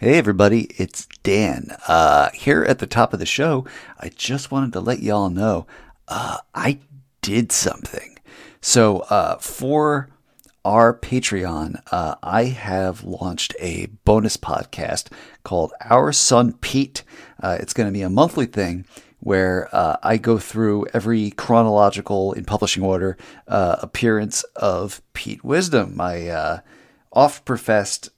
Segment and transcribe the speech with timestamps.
[0.00, 1.76] Hey, everybody, it's Dan.
[1.88, 3.66] Uh, here at the top of the show,
[3.98, 5.66] I just wanted to let y'all know
[6.06, 6.78] uh, I
[7.20, 8.16] did something.
[8.60, 10.08] So, uh, for
[10.64, 15.10] our Patreon, uh, I have launched a bonus podcast
[15.42, 17.02] called Our Son Pete.
[17.42, 18.86] Uh, it's going to be a monthly thing
[19.18, 23.16] where uh, I go through every chronological, in publishing order,
[23.48, 26.60] appearance of Pete Wisdom, my
[27.12, 28.10] oft professed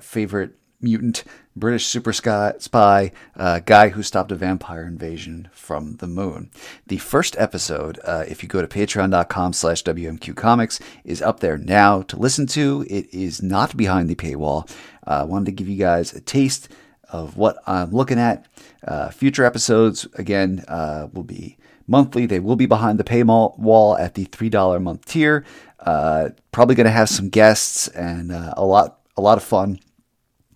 [0.00, 1.24] favorite mutant
[1.54, 6.50] British super spy, uh, guy who stopped a vampire invasion from the moon.
[6.86, 11.56] The first episode, uh, if you go to patreon.com slash WMQ Comics, is up there
[11.56, 12.84] now to listen to.
[12.90, 14.70] It is not behind the paywall.
[15.06, 16.68] Uh, I wanted to give you guys a taste
[17.08, 18.46] of what I'm looking at.
[18.86, 21.56] Uh, future episodes, again, uh, will be
[21.86, 22.26] monthly.
[22.26, 25.44] They will be behind the paywall at the $3 a month tier.
[25.78, 29.78] Uh, probably going to have some guests and a lot, a lot of fun.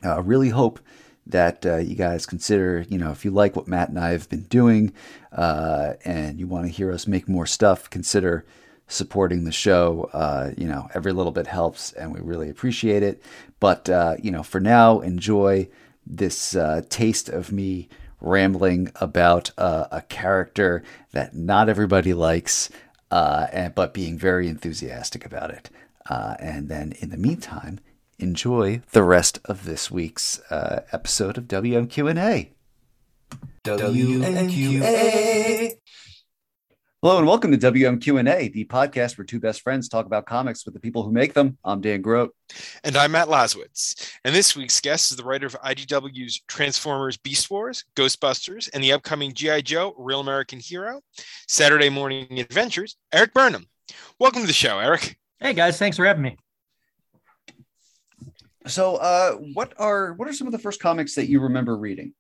[0.02, 0.80] I uh, really hope
[1.26, 4.28] that uh, you guys consider, you know, if you like what Matt and I have
[4.28, 4.92] been doing
[5.32, 8.44] uh, and you want to hear us make more stuff, consider
[8.88, 10.10] supporting the show.
[10.12, 13.22] Uh, you know, every little bit helps and we really appreciate it.
[13.60, 15.68] But, uh, you know, for now, enjoy
[16.06, 17.88] this uh, taste of me
[18.20, 22.68] rambling about a character that not everybody likes,
[23.10, 25.70] and, but being very enthusiastic about it.
[26.08, 27.80] and then in the meantime,
[28.20, 32.52] enjoy the rest of this week's uh, episode of WMQ&A.
[33.64, 35.30] WMQ&A.
[37.02, 40.74] Hello and welcome to WMQ&A, the podcast where two best friends talk about comics with
[40.74, 41.56] the people who make them.
[41.64, 42.34] I'm Dan Grote.
[42.84, 44.12] And I'm Matt Laswitz.
[44.22, 48.92] And this week's guest is the writer of IDW's Transformers Beast Wars, Ghostbusters, and the
[48.92, 49.62] upcoming G.I.
[49.62, 51.00] Joe Real American Hero,
[51.48, 53.66] Saturday Morning Adventures, Eric Burnham.
[54.18, 55.16] Welcome to the show, Eric.
[55.38, 56.36] Hey guys, thanks for having me.
[58.70, 62.14] So, uh, what are what are some of the first comics that you remember reading?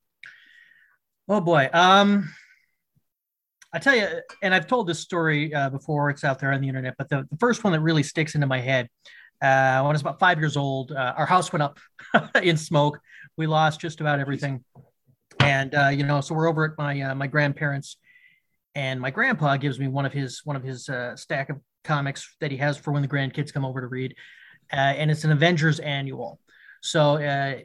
[1.28, 2.28] Oh boy, um,
[3.72, 4.08] I tell you,
[4.42, 6.10] and I've told this story uh, before.
[6.10, 8.48] It's out there on the internet, but the, the first one that really sticks into
[8.48, 8.88] my head
[9.40, 11.78] uh, when I was about five years old, uh, our house went up
[12.42, 12.98] in smoke.
[13.36, 14.64] We lost just about everything,
[15.38, 17.96] and uh, you know, so we're over at my uh, my grandparents,
[18.74, 22.34] and my grandpa gives me one of his one of his uh, stack of comics
[22.40, 24.14] that he has for when the grandkids come over to read
[24.72, 26.38] uh, and it's an Avengers annual.
[26.80, 27.58] So, uh,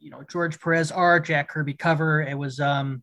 [0.00, 2.22] you know, George Perez R, Jack Kirby cover.
[2.22, 3.02] It was um,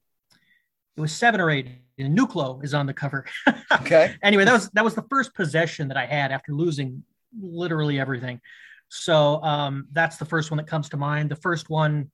[0.95, 1.67] it was seven or eight.
[1.97, 3.25] And Nuklo is on the cover.
[3.71, 4.15] okay.
[4.21, 7.03] anyway, that was that was the first possession that I had after losing
[7.39, 8.41] literally everything.
[8.89, 11.31] So um, that's the first one that comes to mind.
[11.31, 12.11] The first one,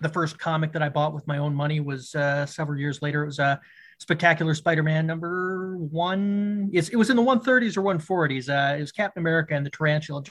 [0.00, 3.22] the first comic that I bought with my own money was uh, several years later.
[3.22, 3.56] It was a uh,
[3.98, 6.70] Spectacular Spider-Man number one.
[6.72, 8.48] It's, it was in the 130s or 140s.
[8.48, 10.24] Uh, it was Captain America and the Tarantula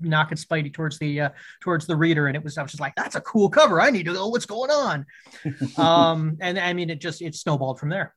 [0.00, 1.30] knocking Spidey towards the uh,
[1.60, 3.80] towards the reader, and it was I was just like, that's a cool cover.
[3.80, 5.06] I need to know what's going on.
[5.76, 8.14] um, and I mean, it just it snowballed from there.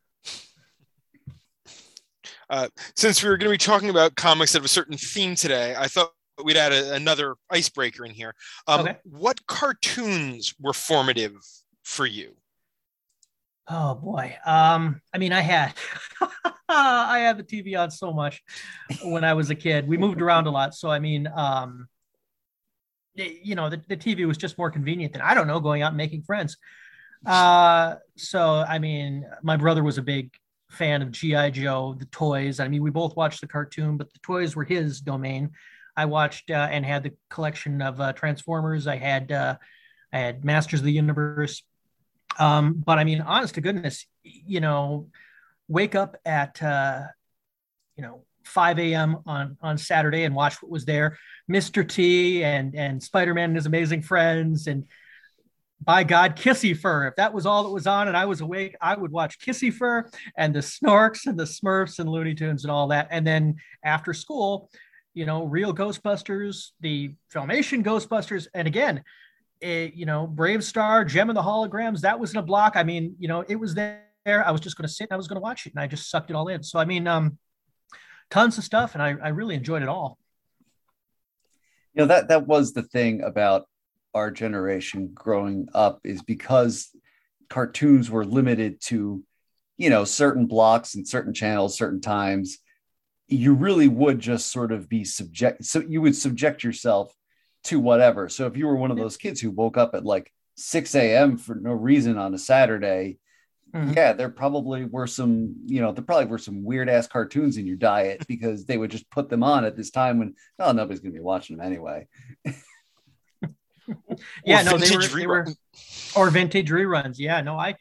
[2.50, 5.36] Uh, since we were going to be talking about comics that have a certain theme
[5.36, 6.12] today, I thought
[6.44, 8.36] we'd add a, another icebreaker in here.
[8.68, 8.98] Um, okay.
[9.04, 11.36] What cartoons were formative
[11.84, 12.36] for you?
[13.68, 14.36] Oh boy.
[14.46, 15.74] Um, I mean, I had
[16.70, 18.44] I had the TV on so much
[19.04, 19.88] when I was a kid.
[19.88, 21.88] We moved around a lot, so I mean, um,
[23.16, 25.90] you know, the, the TV was just more convenient than I don't know going out
[25.90, 26.58] and making friends.
[27.26, 30.32] Uh, so I mean, my brother was a big
[30.70, 32.60] fan of GI Joe, the toys.
[32.60, 35.52] I mean, we both watched the cartoon, but the toys were his domain.
[35.96, 38.88] I watched uh, and had the collection of uh, Transformers.
[38.88, 39.58] I had uh,
[40.12, 41.64] I had Masters of the Universe.
[42.40, 45.10] Um, but I mean, honest to goodness, you know,
[45.68, 47.04] wake up at uh,
[47.96, 49.18] you know 5 a.m.
[49.26, 51.18] on on Saturday and watch what was there,
[51.52, 51.88] Mr.
[51.88, 54.86] T and and Spider-Man and his amazing friends and
[55.86, 57.10] by God, Kissyfur.
[57.10, 60.10] If that was all that was on and I was awake, I would watch Kissyfur
[60.38, 63.08] and the Snorks and the Smurfs and Looney Tunes and all that.
[63.12, 64.70] And then after school,
[65.14, 69.04] you know, real Ghostbusters, the Filmation Ghostbusters, and again,
[69.64, 72.74] it, you know, Brave Star, Jem and the Holograms, that was in a block.
[72.76, 74.04] I mean, you know, it was there.
[74.26, 75.88] I was just going to sit and I was going to watch it and I
[75.88, 76.64] just sucked it all in.
[76.64, 77.38] So, I mean, um,
[78.30, 80.18] tons of stuff and I, I really enjoyed it all.
[81.94, 83.68] You know, that, that was the thing about
[84.14, 86.90] our generation growing up is because
[87.50, 89.24] cartoons were limited to,
[89.78, 92.60] you know, certain blocks and certain channels, certain times.
[93.28, 95.64] You really would just sort of be subject.
[95.66, 97.14] So you would subject yourself
[97.66, 98.30] to whatever.
[98.30, 101.38] So if you were one of those kids who woke up at like 6 a.m.
[101.38, 103.18] for no reason on a Saturday,
[103.74, 103.94] mm-hmm.
[103.94, 107.66] yeah, there probably were some, you know, there probably were some weird ass cartoons in
[107.66, 111.00] your diet because they would just put them on at this time when, oh, nobody's
[111.00, 112.08] going to be watching them anyway.
[114.46, 115.48] yeah, no, they were, they were,
[116.16, 117.16] or vintage reruns.
[117.18, 117.76] Yeah, no, I,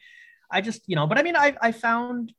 [0.49, 2.33] I just, you know, but I mean, I, I found,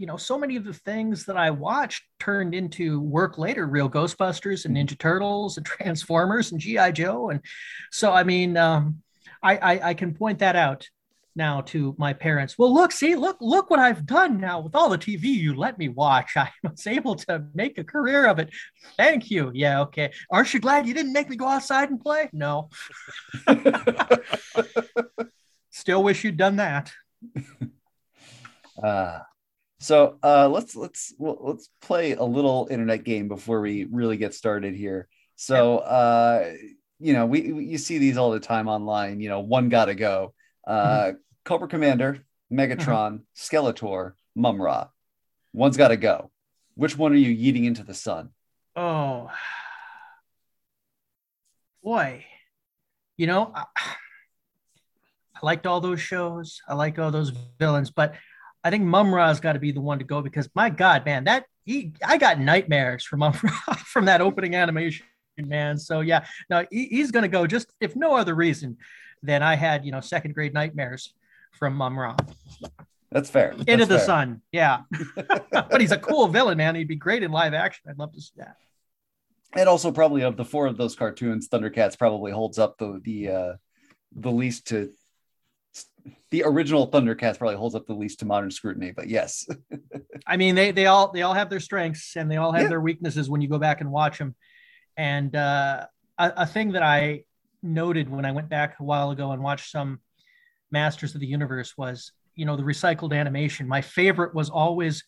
[0.00, 3.90] you know, so many of the things that I watched turned into work later, real
[3.90, 7.42] Ghostbusters and Ninja Turtles and Transformers and GI Joe, and
[7.92, 9.02] so I mean, um,
[9.42, 10.88] I, I, I can point that out
[11.36, 12.56] now to my parents.
[12.56, 15.76] Well, look, see, look, look what I've done now with all the TV you let
[15.76, 16.32] me watch.
[16.36, 18.48] I was able to make a career of it.
[18.96, 19.50] Thank you.
[19.52, 20.12] Yeah, okay.
[20.30, 22.30] Aren't you glad you didn't make me go outside and play?
[22.32, 22.70] No.
[25.70, 26.90] Still wish you'd done that.
[28.82, 29.20] Uh,
[29.80, 34.34] so uh, let's let's well, let's play a little internet game before we really get
[34.34, 35.08] started here.
[35.36, 36.52] So uh,
[36.98, 39.20] you know, we, we you see these all the time online.
[39.20, 40.34] You know, one gotta go
[40.66, 41.16] uh, mm-hmm.
[41.44, 43.56] Cobra Commander, Megatron, mm-hmm.
[43.56, 44.88] Skeletor, Mumm-Ra.
[45.52, 46.30] One's got to go.
[46.74, 48.30] Which one are you yeeting into the sun?
[48.76, 49.30] Oh,
[51.82, 52.24] boy.
[53.16, 53.64] You know, I,
[55.34, 56.60] I liked all those shows.
[56.68, 58.14] I like all those villains, but
[58.62, 61.46] I think Mumm-Ra's got to be the one to go because my God, man, that
[61.64, 65.06] he, I got nightmares from Mumm-Ra from that opening animation,
[65.38, 65.78] man.
[65.78, 68.76] So yeah, now he, he's going to go just if no other reason
[69.22, 71.14] than I had, you know, second grade nightmares
[71.58, 72.16] from Mumm-Ra.
[73.10, 73.54] That's fair.
[73.56, 74.06] That's Into the fair.
[74.06, 74.42] sun.
[74.52, 74.82] Yeah.
[75.52, 76.74] but he's a cool villain, man.
[76.74, 77.90] He'd be great in live action.
[77.90, 78.56] I'd love to see that.
[79.56, 83.28] And also probably of the four of those cartoons, Thundercats probably holds up the the
[83.28, 83.52] uh
[84.14, 84.90] the least to
[86.30, 89.48] the original Thundercats probably holds up the least to modern scrutiny, but yes.
[90.26, 92.68] I mean, they they all they all have their strengths and they all have yeah.
[92.68, 94.34] their weaknesses when you go back and watch them.
[94.96, 95.86] And uh,
[96.18, 97.24] a, a thing that I
[97.62, 100.00] noted when I went back a while ago and watched some
[100.70, 103.66] Masters of the Universe was, you know, the recycled animation.
[103.66, 105.04] My favorite was always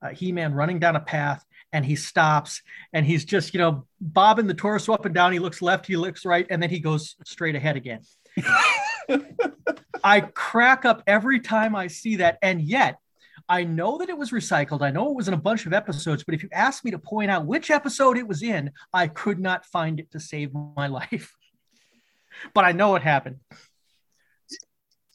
[0.00, 2.62] uh, He-Man running down a path and he stops
[2.92, 5.32] and he's just, you know, bobbing the torso up and down.
[5.32, 8.00] He looks left, he looks right, and then he goes straight ahead again.
[10.04, 12.38] I crack up every time I see that.
[12.42, 12.98] And yet,
[13.48, 14.82] I know that it was recycled.
[14.82, 16.98] I know it was in a bunch of episodes, but if you asked me to
[16.98, 20.86] point out which episode it was in, I could not find it to save my
[20.86, 21.34] life
[22.54, 23.36] but I know it happened.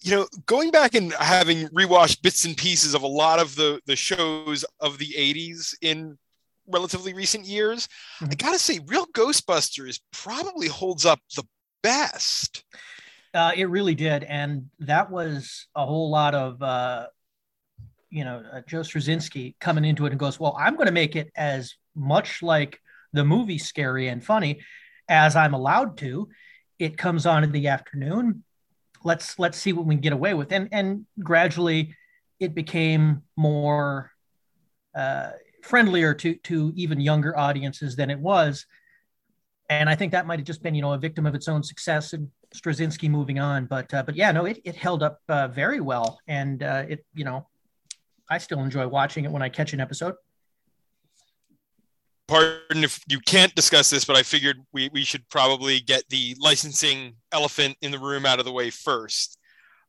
[0.02, 3.82] You know, going back and having rewatched bits and pieces of a lot of the
[3.86, 6.18] the shows of the 80s in
[6.68, 7.88] relatively recent years,
[8.22, 8.28] mm-hmm.
[8.32, 11.44] I gotta say, Real Ghostbusters probably holds up the
[11.82, 12.64] best.
[13.38, 17.08] Uh, it really did, and that was a whole lot of uh,
[18.10, 21.16] you know uh, Joe Straczynski coming into it and goes, "Well, I'm going to make
[21.16, 22.82] it as much like
[23.14, 24.62] the movie, scary and funny,
[25.08, 26.30] as I'm allowed to."
[26.80, 28.44] it comes on in the afternoon.
[29.04, 30.52] Let's let's see what we can get away with.
[30.52, 31.96] And and gradually
[32.40, 34.12] it became more
[34.96, 35.32] uh,
[35.64, 38.66] friendlier to to even younger audiences than it was.
[39.70, 41.62] And I think that might have just been, you know, a victim of its own
[41.62, 43.66] success and Straczynski moving on.
[43.66, 47.06] But uh, but yeah, no, it, it held up uh, very well, and uh, it
[47.14, 47.48] you know,
[48.30, 50.16] I still enjoy watching it when I catch an episode
[52.28, 56.36] pardon if you can't discuss this, but I figured we, we should probably get the
[56.40, 59.38] licensing elephant in the room out of the way first.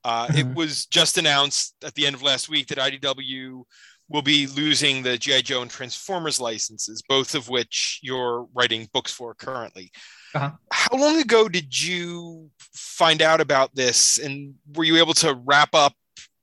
[0.05, 0.39] Uh, mm-hmm.
[0.51, 3.65] It was just announced at the end of last week that IDW
[4.09, 5.43] will be losing the G.I.
[5.43, 9.91] Joe and Transformers licenses, both of which you're writing books for currently.
[10.35, 10.51] Uh-huh.
[10.71, 14.19] How long ago did you find out about this?
[14.19, 15.95] And were you able to wrap up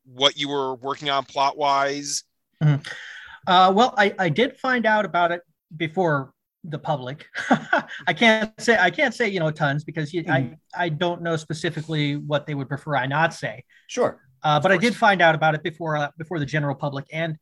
[0.06, 2.24] what you were working on plot wise?
[2.64, 2.82] Mm-hmm.
[3.48, 5.42] Uh, well, I, I did find out about it
[5.76, 7.28] before the public.
[8.08, 10.54] I can't say I can't say you know tons because you, mm-hmm.
[10.76, 13.64] I I don't know specifically what they would prefer I not say.
[13.88, 17.06] Sure, uh, but I did find out about it before uh, before the general public,
[17.12, 17.38] and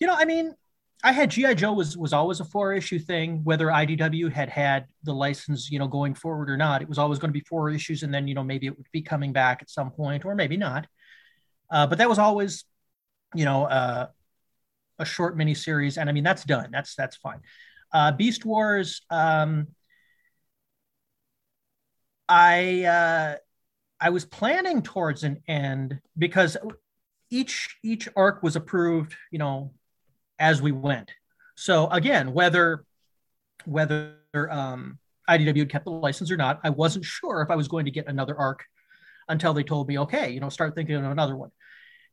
[0.00, 0.54] you know I mean
[1.02, 4.86] I had GI Joe was was always a four issue thing whether IDW had had
[5.02, 6.82] the license you know going forward or not.
[6.82, 8.86] It was always going to be four issues, and then you know maybe it would
[8.92, 10.86] be coming back at some point or maybe not.
[11.70, 12.64] Uh, but that was always
[13.34, 14.06] you know uh,
[14.98, 16.70] a short mini series, and I mean that's done.
[16.70, 17.40] That's that's fine.
[17.92, 19.02] Uh, Beast Wars.
[19.10, 19.68] Um,
[22.28, 23.36] I uh,
[24.00, 26.56] I was planning towards an end because
[27.30, 29.72] each each arc was approved, you know,
[30.42, 31.10] as we went.
[31.54, 32.84] So again, whether
[33.64, 34.16] whether
[34.50, 34.98] um,
[35.30, 37.92] IDW had kept the license or not, I wasn't sure if I was going to
[37.92, 38.64] get another arc
[39.28, 41.52] until they told me, okay, you know, start thinking of another one.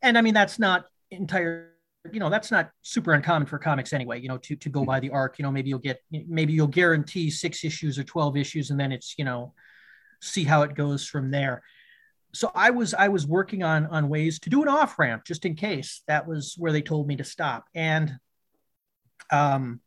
[0.04, 1.74] And I mean, that's not entire
[2.14, 5.02] you know that's not super uncommon for comics anyway you know to to go by
[5.02, 8.70] the arc you know maybe you'll get maybe you'll guarantee six issues or 12 issues
[8.70, 9.54] and then it's you know
[10.22, 11.62] see how it goes from there
[12.34, 15.46] so i was i was working on on ways to do an off ramp just
[15.46, 18.14] in case that was where they told me to stop and
[19.32, 19.80] um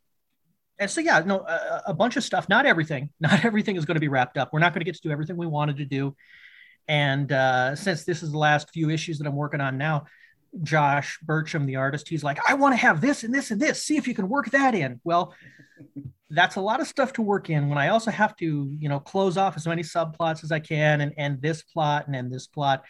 [0.82, 2.49] and so yeah, no, a, a bunch of stuff.
[2.49, 3.11] Not everything.
[3.20, 4.52] Not everything is going to be wrapped up.
[4.52, 6.16] We're not going to get to do everything we wanted to do.
[6.88, 10.06] And uh, since this is the last few issues that I'm working on now,
[10.62, 13.82] Josh Burcham, the artist, he's like, I want to have this and this and this.
[13.82, 15.00] See if you can work that in.
[15.04, 15.35] Well,
[16.30, 18.99] that's a lot of stuff to work in when I also have to, you know,
[18.99, 22.47] close off as many subplots as I can and end this plot and end this
[22.47, 22.85] plot.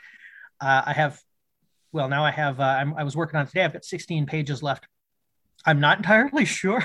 [0.60, 1.20] Uh, I have,
[1.90, 3.64] well, now I have, uh, I'm, I was working on today.
[3.64, 4.86] I've got 16 pages left.
[5.66, 6.84] I'm not entirely sure.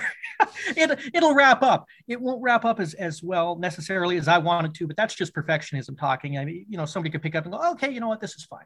[0.70, 1.86] it, it'll wrap up.
[2.08, 5.36] It won't wrap up as, as well necessarily as I wanted to, but that's just
[5.36, 6.40] perfectionism talking.
[6.40, 8.34] I mean, you know, somebody could pick up and go, okay, you know what, this
[8.34, 8.66] is fine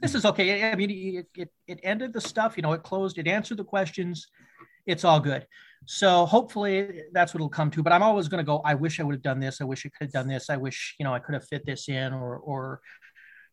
[0.00, 0.70] this is okay.
[0.70, 3.64] I mean, it, it, it ended the stuff, you know, it closed, it answered the
[3.64, 4.28] questions.
[4.86, 5.46] It's all good.
[5.86, 7.82] So hopefully that's what it'll come to.
[7.82, 9.60] But I'm always going to go, I wish I would have done this.
[9.60, 10.50] I wish I could have done this.
[10.50, 12.80] I wish, you know, I could have fit this in or, or,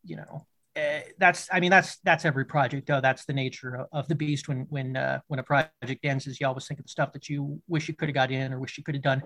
[0.04, 3.02] you know, uh, that's, I mean, that's, that's every project though.
[3.02, 4.48] That's the nature of, the beast.
[4.48, 7.62] When, when, uh, when a project ends is you always think of stuff that you
[7.68, 9.24] wish you could have got in or wish you could have done.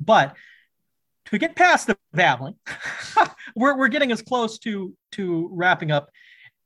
[0.00, 0.34] But
[1.26, 2.54] to get past the babbling,
[3.56, 6.10] we're, we're getting as close to, to wrapping up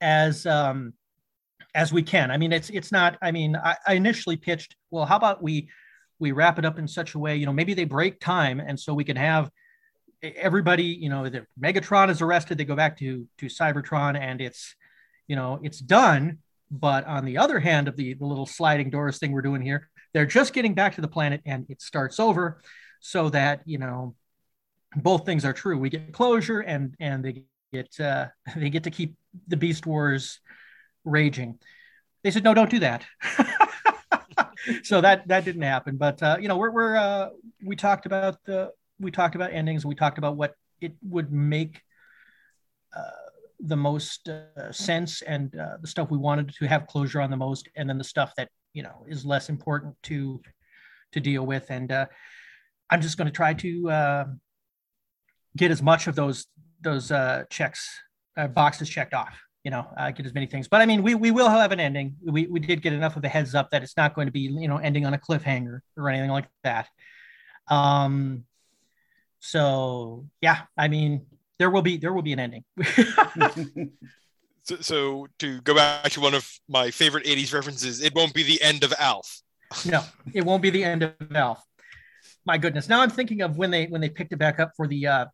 [0.01, 0.95] as um,
[1.75, 2.31] as we can.
[2.31, 3.19] I mean, it's it's not.
[3.23, 5.69] I mean, I, I, initially pitched, well, how about we
[6.19, 8.79] we wrap it up in such a way, you know, maybe they break time, and
[8.79, 9.51] so we can have
[10.23, 14.75] everybody, you know, the Megatron is arrested, they go back to to Cybertron, and it's
[15.27, 16.39] you know it's done.
[16.71, 19.91] But on the other hand of the, the little sliding doors thing we're doing here,
[20.13, 22.61] they're just getting back to the planet and it starts over
[23.01, 24.15] so that, you know,
[24.95, 25.79] both things are true.
[25.79, 27.43] We get closure and and they
[27.73, 28.27] get uh,
[28.57, 29.17] they get to keep
[29.49, 30.41] the Beast Wars
[31.05, 31.59] raging.
[32.23, 33.05] They said, no, don't do that.
[34.83, 35.97] so that that didn't happen.
[35.97, 37.31] But uh, you know, we're we're uh,
[37.65, 39.87] we talked about the we talked about endings.
[39.87, 41.83] We talked about what it would make
[42.97, 43.11] uh,
[43.61, 47.37] the most uh, sense and uh, the stuff we wanted to have closure on the
[47.37, 50.41] most, and then the stuff that you know is less important to
[51.13, 51.71] to deal with.
[51.71, 52.07] And uh,
[52.91, 54.27] I'm just going to try to
[55.57, 56.47] get as much of those
[56.83, 57.89] those uh, checks
[58.41, 59.39] uh, boxes checked off.
[59.65, 60.69] You know, uh, get as many things.
[60.69, 62.17] But I mean, we we will have an ending.
[62.25, 64.41] We we did get enough of a heads up that it's not going to be
[64.41, 66.89] you know ending on a cliffhanger or anything like that.
[67.69, 68.45] Um.
[69.41, 71.27] So yeah, I mean,
[71.59, 72.65] there will be there will be an ending.
[74.63, 78.43] so, so to go back to one of my favorite 80s references, it won't be
[78.43, 79.43] the end of Alf.
[79.85, 81.63] no, it won't be the end of Alf.
[82.47, 82.89] My goodness.
[82.89, 85.27] Now I'm thinking of when they when they picked it back up for the uh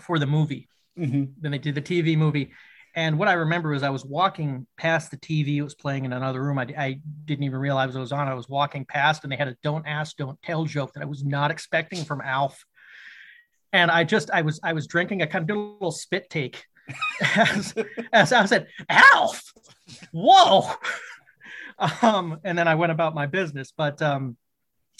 [0.00, 1.24] for the movie Mm-hmm.
[1.40, 2.50] Then they did the TV movie.
[2.94, 5.56] And what I remember was I was walking past the TV.
[5.56, 6.58] It was playing in another room.
[6.58, 8.26] I, I, didn't even realize it was on.
[8.26, 11.06] I was walking past and they had a don't ask, don't tell joke that I
[11.06, 12.64] was not expecting from Alf.
[13.72, 15.22] And I just, I was, I was drinking.
[15.22, 16.64] I kind of did a little spit take
[17.36, 17.74] as,
[18.12, 19.52] as I said, Alf,
[20.10, 20.68] whoa.
[22.02, 23.72] um, and then I went about my business.
[23.76, 24.36] But, um,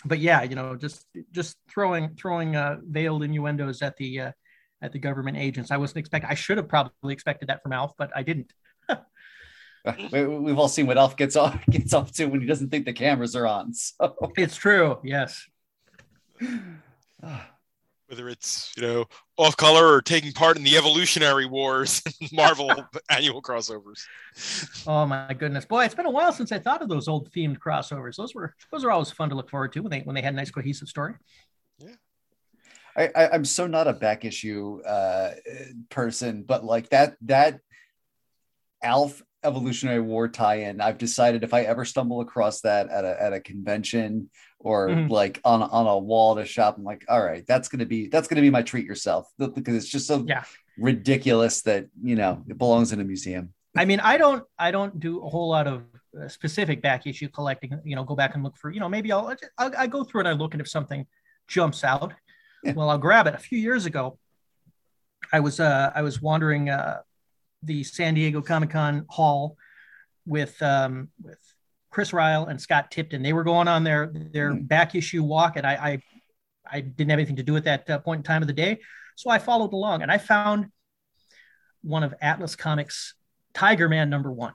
[0.05, 4.33] but yeah, you know, just, just throwing, throwing uh, veiled innuendos at the, uh,
[4.83, 5.71] at the government agents.
[5.71, 6.31] I wasn't expecting.
[6.31, 8.53] I should have probably expected that from Alf, but I didn't.
[10.13, 12.93] We've all seen what Alf gets off gets off to when he doesn't think the
[12.93, 13.75] cameras are on.
[13.75, 14.99] So it's true.
[15.03, 15.47] Yes.
[17.23, 17.51] Ah.
[18.07, 19.05] Whether it's you know
[19.37, 22.01] off color or taking part in the evolutionary wars,
[22.33, 22.73] Marvel
[23.11, 24.01] annual crossovers.
[24.87, 25.85] Oh my goodness, boy!
[25.85, 28.17] It's been a while since I thought of those old themed crossovers.
[28.17, 30.33] Those were those are always fun to look forward to when they when they had
[30.33, 31.17] a nice cohesive story.
[32.99, 35.31] I, I am so not a back issue uh,
[35.89, 37.61] person, but like that that
[38.83, 43.33] Alf Evolutionary War tie-in, I've decided if I ever stumble across that at a at
[43.33, 45.13] a convention or mm-hmm.
[45.13, 48.09] like on on a wall at a shop, I'm like, all right, that's gonna be
[48.09, 50.43] that's gonna be my treat yourself because it's just so yeah.
[50.77, 53.55] ridiculous that you know it belongs in a museum.
[53.77, 55.85] I mean, I don't I don't do a whole lot of
[56.21, 57.81] uh, specific back issue collecting.
[57.85, 60.29] You know, go back and look for you know maybe I'll I go through and
[60.29, 61.07] I look and if something
[61.47, 62.13] jumps out
[62.63, 62.73] yeah.
[62.77, 63.35] Well, I'll grab it.
[63.35, 64.19] A few years ago,
[65.33, 67.01] I was uh, I was wandering uh,
[67.63, 69.57] the San Diego Comic Con hall
[70.27, 71.39] with um, with
[71.91, 73.23] Chris Ryall and Scott Tipton.
[73.23, 74.69] They were going on their their mm.
[74.69, 76.03] back issue walk, and I, I,
[76.71, 78.79] I didn't have anything to do at that uh, point in time of the day,
[79.17, 80.67] so I followed along, and I found
[81.83, 83.15] one of Atlas Comics
[83.55, 84.55] Tiger Man number one,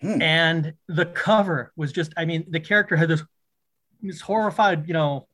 [0.00, 0.20] hmm.
[0.20, 3.22] and the cover was just I mean the character had this
[4.00, 5.26] this horrified you know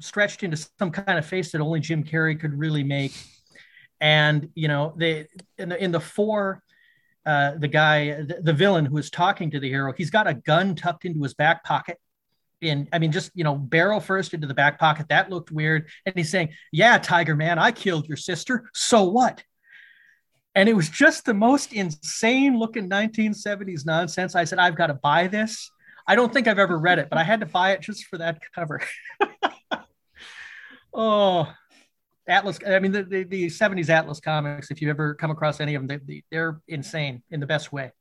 [0.00, 3.12] stretched into some kind of face that only Jim Carrey could really make.
[4.00, 6.62] And you know, they in the in the four,
[7.24, 10.34] uh, the guy, the, the villain who is talking to the hero, he's got a
[10.34, 11.98] gun tucked into his back pocket.
[12.60, 15.08] In, I mean, just you know, barrel first into the back pocket.
[15.08, 15.88] That looked weird.
[16.06, 18.68] And he's saying, "Yeah, Tiger Man, I killed your sister.
[18.72, 19.42] So what?"
[20.54, 24.34] And it was just the most insane looking 1970s nonsense.
[24.34, 25.70] I said, "I've got to buy this.
[26.06, 28.18] I don't think I've ever read it, but I had to buy it just for
[28.18, 28.82] that cover.
[30.94, 31.52] oh,
[32.26, 32.58] Atlas.
[32.66, 35.86] I mean, the, the, the, 70s Atlas comics, if you ever come across any of
[35.86, 37.92] them, they, they're insane in the best way.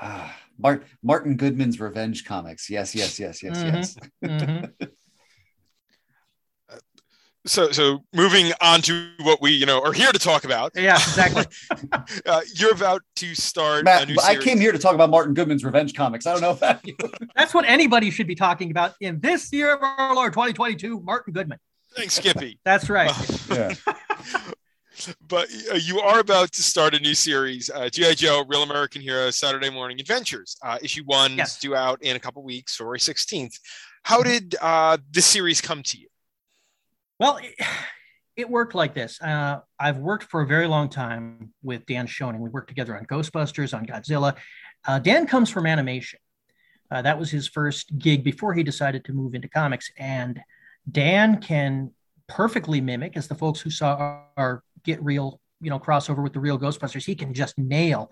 [0.00, 2.70] Ah, Martin, Martin Goodman's Revenge comics.
[2.70, 3.76] Yes, yes, yes, yes, mm-hmm.
[3.76, 3.96] yes.
[4.24, 4.84] mm-hmm.
[7.48, 10.94] So so moving on to what we you know are here to talk about yeah
[10.94, 11.44] exactly
[12.26, 15.94] uh, you're about to start Matt, i came here to talk about martin goodman's revenge
[15.94, 16.96] comics i don't know about you
[17.34, 21.32] that's what anybody should be talking about in this year of our lord 2022 martin
[21.32, 21.58] goodman
[21.96, 23.12] thanks skippy that's right
[23.50, 23.74] yeah
[25.28, 29.00] but uh, you are about to start a new series, uh, GI Joe: Real American
[29.00, 30.56] Hero Saturday Morning Adventures.
[30.60, 31.60] Uh, issue one yes.
[31.60, 33.56] due out in a couple weeks, February sixteenth.
[34.02, 36.07] How did uh, this series come to you?
[37.18, 37.54] Well, it,
[38.36, 39.20] it worked like this.
[39.20, 42.38] Uh, I've worked for a very long time with Dan Schoening.
[42.38, 44.36] We worked together on Ghostbusters, on Godzilla.
[44.86, 46.20] Uh, Dan comes from animation.
[46.90, 49.90] Uh, that was his first gig before he decided to move into comics.
[49.98, 50.40] And
[50.90, 51.90] Dan can
[52.28, 56.32] perfectly mimic, as the folks who saw our, our Get Real, you know, crossover with
[56.32, 58.10] the real Ghostbusters, he can just nail.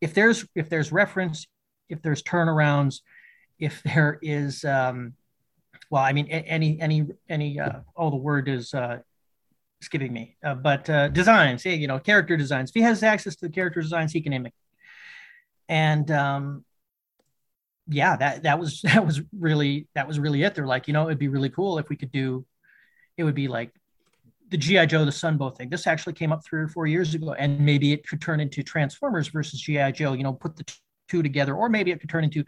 [0.00, 1.46] If there's if there's reference,
[1.88, 3.00] if there's turnarounds,
[3.58, 5.14] if there is um,
[5.90, 8.98] well, I mean, any, any, any, uh, oh, the word is uh,
[9.80, 12.70] skipping me, uh, but uh, designs, yeah, you know, character designs.
[12.70, 14.54] If he has access to the character designs, he can name it.
[15.68, 16.64] And um,
[17.88, 20.54] yeah, that that was that was really that was really it.
[20.54, 22.44] They're like, you know, it'd be really cool if we could do.
[23.16, 23.72] It would be like
[24.50, 25.70] the GI Joe, the Sunbow thing.
[25.70, 28.62] This actually came up three or four years ago, and maybe it could turn into
[28.62, 30.12] Transformers versus GI Joe.
[30.12, 30.64] You know, put the
[31.08, 32.44] two together, or maybe it could turn into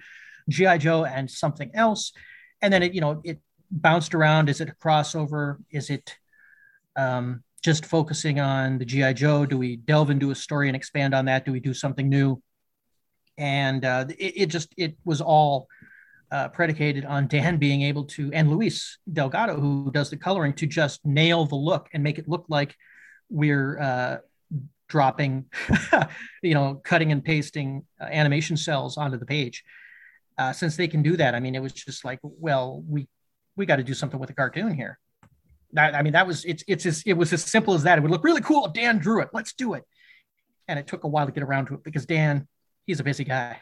[0.48, 2.12] GI Joe and something else
[2.62, 3.38] and then it you know it
[3.70, 4.48] bounced around.
[4.48, 5.58] Is it a crossover?
[5.70, 6.16] Is it
[6.96, 9.46] um, just focusing on the gi joe?
[9.46, 11.44] Do we delve into a story and expand on that?
[11.44, 12.42] Do we do something new?
[13.38, 15.68] And uh, it, it, just it was all
[16.30, 20.66] uh, predicated on dan being able to and luis delgado who does the coloring to
[20.66, 22.76] just nail the look and make it look like
[23.28, 24.18] we're uh,
[24.88, 25.46] dropping
[26.42, 29.64] you know cutting and pasting uh, animation cells onto the page
[30.38, 33.08] uh, since they can do that, I mean, it was just like, well, we
[33.56, 34.98] we got to do something with a cartoon here.
[35.72, 37.98] That, I mean, that was it's it's as, it was as simple as that.
[37.98, 39.28] It would look really cool if Dan drew it.
[39.32, 39.84] Let's do it.
[40.66, 42.48] And it took a while to get around to it because Dan,
[42.86, 43.58] he's a busy guy.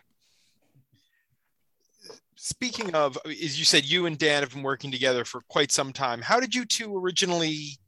[2.36, 5.92] Speaking of, as you said, you and Dan have been working together for quite some
[5.92, 6.22] time.
[6.22, 7.78] How did you two originally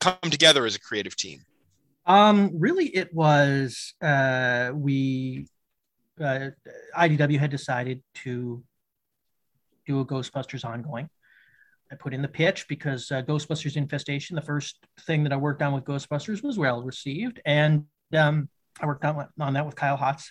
[0.00, 1.44] come together as a creative team?
[2.06, 5.46] Um, really, it was uh, we
[6.20, 6.50] uh,
[6.96, 8.62] IDW had decided to
[9.86, 11.08] do a Ghostbusters ongoing.
[11.90, 15.62] I put in the pitch because uh, Ghostbusters Infestation, the first thing that I worked
[15.62, 18.48] on with Ghostbusters, was well received, and um,
[18.80, 20.24] I worked on, on that with Kyle Hotz.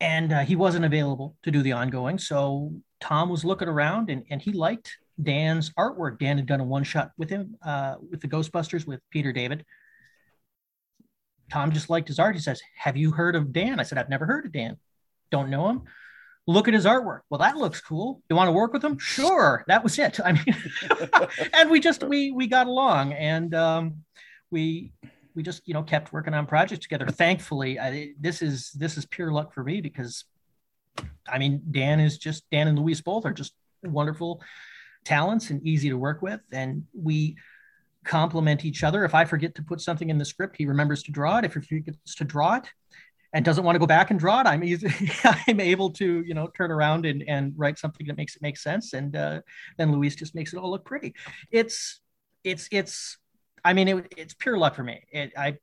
[0.00, 4.24] And uh, he wasn't available to do the ongoing, so Tom was looking around, and,
[4.30, 6.18] and he liked Dan's artwork.
[6.18, 9.64] Dan had done a one shot with him uh, with the Ghostbusters with Peter David,
[11.52, 12.34] Tom just liked his art.
[12.34, 13.78] He says, Have you heard of Dan?
[13.78, 14.78] I said, I've never heard of Dan.
[15.30, 15.82] Don't know him.
[16.46, 17.20] Look at his artwork.
[17.28, 18.22] Well, that looks cool.
[18.30, 18.96] You want to work with him?
[18.98, 19.62] Sure.
[19.68, 20.18] That was it.
[20.24, 20.56] I mean,
[21.52, 23.96] and we just we we got along and um,
[24.50, 24.92] we
[25.34, 27.06] we just you know kept working on projects together.
[27.06, 30.24] Thankfully, I, this is this is pure luck for me because
[31.28, 34.40] I mean Dan is just Dan and Luis both are just wonderful
[35.04, 37.36] talents and easy to work with, and we
[38.04, 39.04] complement each other.
[39.04, 41.44] If I forget to put something in the script, he remembers to draw it.
[41.44, 42.64] If he forgets to draw it
[43.32, 44.88] and doesn't want to go back and draw it, I'm easy,
[45.24, 48.56] I'm able to you know turn around and, and write something that makes it make
[48.56, 48.92] sense.
[48.92, 49.40] And uh,
[49.78, 51.14] then Luis just makes it all look pretty.
[51.50, 52.00] It's
[52.44, 53.18] it's it's
[53.64, 55.04] I mean it, it's pure luck for me.
[55.12, 55.56] It, I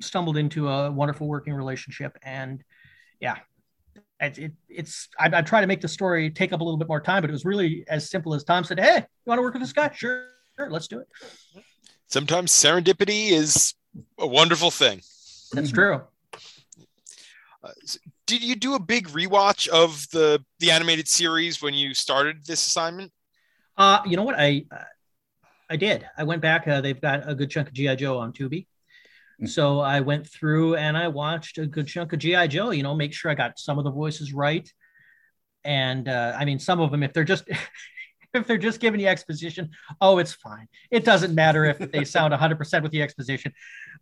[0.00, 2.62] stumbled into a wonderful working relationship and
[3.20, 3.36] yeah.
[4.20, 6.86] It, it, it's I, I try to make the story take up a little bit
[6.86, 9.42] more time, but it was really as simple as Tom said, "Hey, you want to
[9.42, 9.90] work with this guy?
[9.92, 11.08] Sure, sure, let's do it."
[12.12, 13.74] Sometimes serendipity is
[14.18, 15.00] a wonderful thing.
[15.52, 16.02] That's true.
[17.64, 17.70] Uh,
[18.26, 22.66] did you do a big rewatch of the the animated series when you started this
[22.66, 23.12] assignment?
[23.76, 24.84] Uh, you know what I uh,
[25.70, 26.06] I did.
[26.16, 26.68] I went back.
[26.68, 28.66] Uh, they've got a good chunk of GI Joe on Tubi,
[29.40, 29.48] mm.
[29.48, 32.70] so I went through and I watched a good chunk of GI Joe.
[32.70, 34.70] You know, make sure I got some of the voices right.
[35.64, 37.44] And uh, I mean, some of them, if they're just
[38.34, 40.68] if they're just giving you exposition, oh, it's fine.
[40.90, 43.52] It doesn't matter if they sound 100% with the exposition.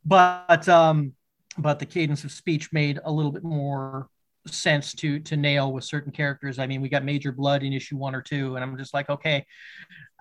[0.04, 1.12] But um,
[1.58, 4.08] but the cadence of speech made a little bit more
[4.46, 6.58] sense to to nail with certain characters.
[6.58, 9.10] I mean, we got Major Blood in issue one or two, and I'm just like,
[9.10, 9.46] okay,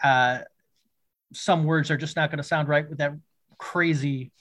[0.03, 0.39] uh,
[1.33, 3.13] some words are just not going to sound right with that
[3.57, 4.31] crazy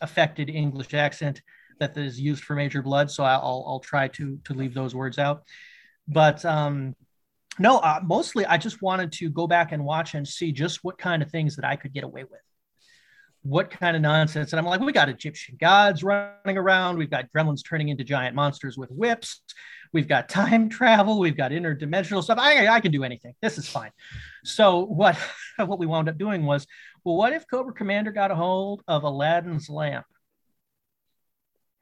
[0.00, 1.40] affected English accent
[1.80, 3.10] that is used for Major Blood.
[3.10, 5.42] So I'll I'll try to to leave those words out.
[6.06, 6.94] but um,
[7.58, 10.98] no, uh, mostly I just wanted to go back and watch and see just what
[10.98, 12.40] kind of things that I could get away with.
[13.42, 14.52] What kind of nonsense?
[14.52, 16.96] And I'm like, we got Egyptian gods running around.
[16.96, 19.42] We've got gremlins turning into giant monsters with whips.
[19.92, 21.20] We've got time travel.
[21.20, 22.38] We've got interdimensional stuff.
[22.38, 23.34] I, I can do anything.
[23.42, 23.90] This is fine.
[24.44, 25.16] So what
[25.56, 26.66] what we wound up doing was,
[27.04, 30.06] well, what if Cobra Commander got a hold of Aladdin's lamp?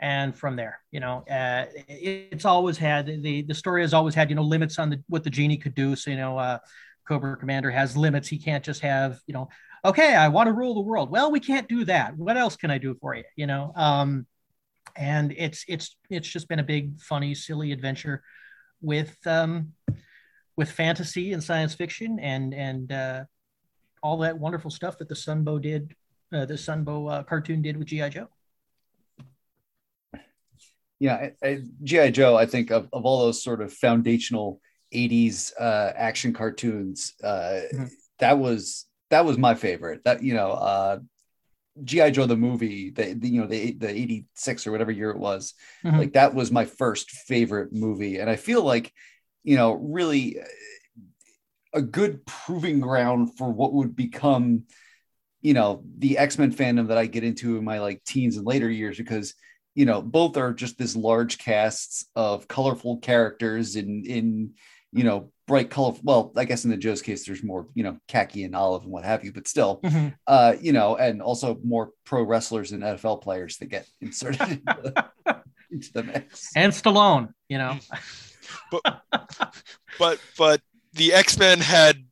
[0.03, 4.29] And from there you know uh, it's always had the the story has always had
[4.29, 5.97] you know limits on the what the genie could do.
[5.97, 6.59] So you know uh,
[7.09, 8.29] cobra commander has limits.
[8.29, 9.49] He can't just have you know
[9.85, 11.11] okay i want to rule the world.
[11.11, 12.17] Well we can't do that.
[12.17, 13.25] What else can i do for you?
[13.37, 14.27] You know um,
[14.97, 18.23] and it's it's it's just been a big funny silly adventure
[18.81, 19.73] with um,
[20.57, 23.25] with fantasy and science fiction and and uh,
[24.03, 25.95] all that wonderful stuff that the sunbow did
[26.35, 28.29] uh, the sunbow uh, cartoon did with gi joe
[31.03, 31.31] yeah,
[31.83, 32.37] GI Joe.
[32.37, 34.61] I think of, of all those sort of foundational
[34.95, 37.85] '80s uh, action cartoons, uh, mm-hmm.
[38.21, 40.05] that was that was my favorite.
[40.05, 40.99] That you know, uh,
[41.83, 45.19] GI Joe the movie, the, the, you know the the '86 or whatever year it
[45.19, 45.99] was, mm-hmm.
[45.99, 48.93] like that was my first favorite movie, and I feel like
[49.43, 50.45] you know really uh,
[51.75, 54.67] a good proving ground for what would become
[55.41, 58.71] you know the X-Men fandom that I get into in my like teens and later
[58.71, 59.35] years because
[59.75, 64.53] you know both are just this large casts of colorful characters in in
[64.93, 67.97] you know bright color well i guess in the joe's case there's more you know
[68.09, 70.09] khaki and olive and what have you but still mm-hmm.
[70.27, 74.63] uh you know and also more pro wrestlers and nfl players that get inserted into,
[74.67, 75.11] the,
[75.71, 76.51] into the mix.
[76.55, 77.79] And stallone you know.
[78.71, 79.03] But
[79.99, 80.61] but but
[80.93, 82.05] the x-men had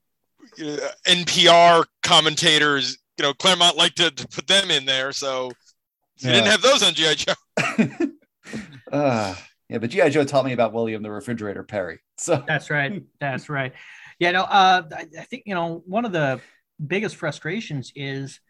[0.59, 5.53] uh, npr commentators you know claremont liked to, to put them in there so you
[6.29, 6.33] yeah.
[6.33, 7.33] didn't have those on GI Joe.
[8.93, 9.35] uh,
[9.69, 12.01] yeah, but GI Joe taught me about William the Refrigerator Perry.
[12.17, 13.03] So that's right.
[13.21, 13.73] That's right.
[14.19, 16.41] Yeah, no, uh, I, I think you know one of the
[16.87, 18.41] biggest frustrations is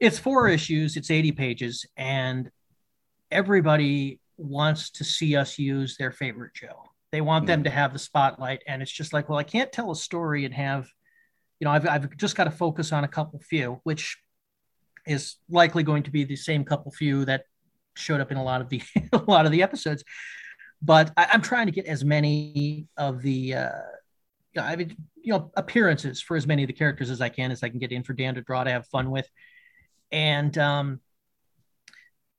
[0.00, 2.50] it's four issues, it's 80 pages, and
[3.30, 6.84] everybody wants to see us use their favorite Joe.
[7.12, 9.92] They want them to have the spotlight, and it's just like, well, I can't tell
[9.92, 10.88] a story and have,
[11.60, 14.18] you know, I've, I've just got to focus on a couple few, which
[15.06, 17.44] is likely going to be the same couple few that
[17.94, 20.04] showed up in a lot of the a lot of the episodes.
[20.82, 23.70] But I, am trying to get as many of the uh,
[24.58, 27.62] I mean, you know, appearances for as many of the characters as I can, as
[27.62, 29.28] I can get in for Dan to draw to have fun with.
[30.12, 31.00] And um,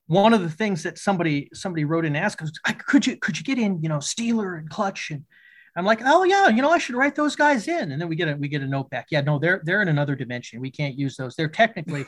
[0.08, 2.52] one of the things that somebody somebody wrote in asked was,
[2.86, 5.26] could you could you get in, you know, Steeler and Clutch and
[5.78, 8.16] I'm like, oh yeah, you know, I should write those guys in, and then we
[8.16, 9.08] get a we get a note back.
[9.12, 10.62] Yeah, no, they're they're in another dimension.
[10.62, 11.36] We can't use those.
[11.36, 12.06] They're technically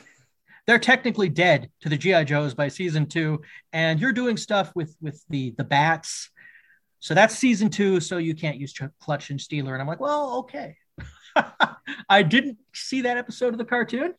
[0.68, 3.40] they're technically dead to the GI Joes by season two,
[3.72, 6.28] and you're doing stuff with with the the bats.
[7.00, 8.00] So that's season two.
[8.00, 9.72] So you can't use Clutch and Steeler.
[9.72, 10.76] And I'm like, well, okay.
[12.10, 14.12] I didn't see that episode of the cartoon,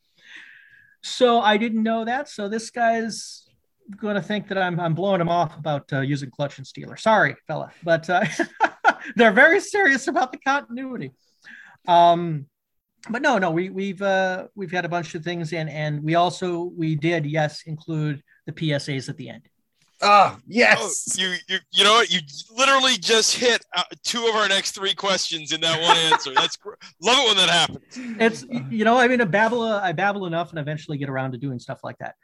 [1.03, 2.27] so I didn't know that.
[2.27, 3.47] So this guy's
[3.95, 6.99] going to think that I'm I'm blowing him off about uh, using Clutch and Steeler.
[6.99, 8.25] Sorry, fella, but uh,
[9.15, 11.12] they're very serious about the continuity.
[11.88, 12.47] Um,
[13.09, 16.15] but no, no, we we've uh, we've had a bunch of things, and and we
[16.15, 19.43] also we did yes include the PSAs at the end.
[20.01, 21.17] Ah, oh, yes.
[21.17, 22.12] Oh, you you you know what?
[22.12, 22.19] You
[22.55, 26.33] literally just hit uh, two of our next three questions in that one answer.
[26.33, 26.57] That's
[27.01, 27.79] love it when that happens.
[28.19, 31.33] It's you know I mean I babble uh, I babble enough and eventually get around
[31.33, 32.15] to doing stuff like that.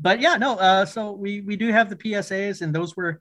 [0.00, 0.54] But yeah, no.
[0.56, 3.20] Uh, so we we do have the PSAs, and those were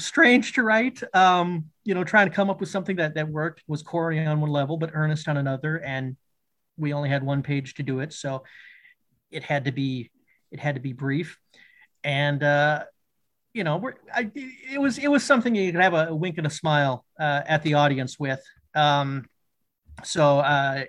[0.00, 1.02] strange to write.
[1.14, 4.40] Um, you know, trying to come up with something that that worked was Corey on
[4.40, 6.16] one level, but earnest on another, and
[6.76, 8.44] we only had one page to do it, so
[9.30, 10.10] it had to be
[10.50, 11.38] it had to be brief,
[12.04, 12.84] and uh,
[13.52, 16.38] you know, we're, I, it was it was something you could have a, a wink
[16.38, 18.42] and a smile uh, at the audience with.
[18.74, 19.26] Um,
[20.04, 20.84] so uh,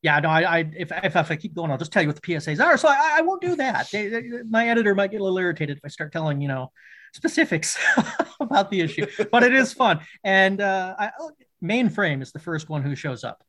[0.00, 2.16] yeah, no, I, I if, if, if I keep going, I'll just tell you what
[2.16, 2.76] the PSAs are.
[2.76, 3.90] So I, I won't do that.
[3.90, 6.72] They, they, my editor might get a little irritated if I start telling you know
[7.12, 7.78] specifics
[8.40, 10.00] about the issue, but it is fun.
[10.24, 11.30] And uh, I, oh,
[11.62, 13.42] mainframe is the first one who shows up.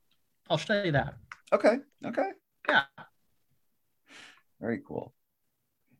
[0.49, 1.15] I'll show you that.
[1.51, 1.77] Okay.
[2.05, 2.29] Okay.
[2.67, 2.83] Yeah.
[4.59, 5.13] Very cool.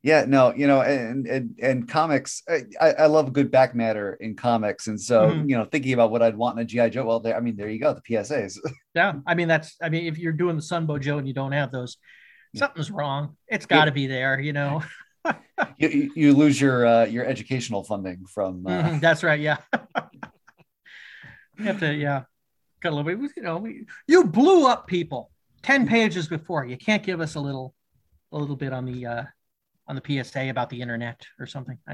[0.03, 4.35] Yeah, no, you know, and and and comics, I, I love good back matter in
[4.35, 5.49] comics, and so mm-hmm.
[5.49, 7.55] you know, thinking about what I'd want in a GI Joe, well, there, I mean,
[7.55, 8.57] there you go, the PSAs.
[8.95, 11.53] yeah, I mean, that's, I mean, if you're doing the Sunbow Joe and you don't
[11.53, 11.95] have those,
[12.53, 13.37] something's wrong.
[13.47, 14.83] It's got to be there, you know.
[15.77, 18.65] you, you lose your uh, your educational funding from.
[18.65, 18.69] Uh...
[18.69, 19.39] Mm-hmm, that's right.
[19.39, 19.57] Yeah.
[21.57, 22.23] you have to, yeah,
[22.81, 23.31] got a little bit.
[23.35, 25.31] You know, we, you blew up people
[25.61, 26.65] ten pages before.
[26.65, 27.73] You can't give us a little,
[28.31, 29.23] a little bit on the uh,
[29.87, 31.77] on the PSA about the internet or something.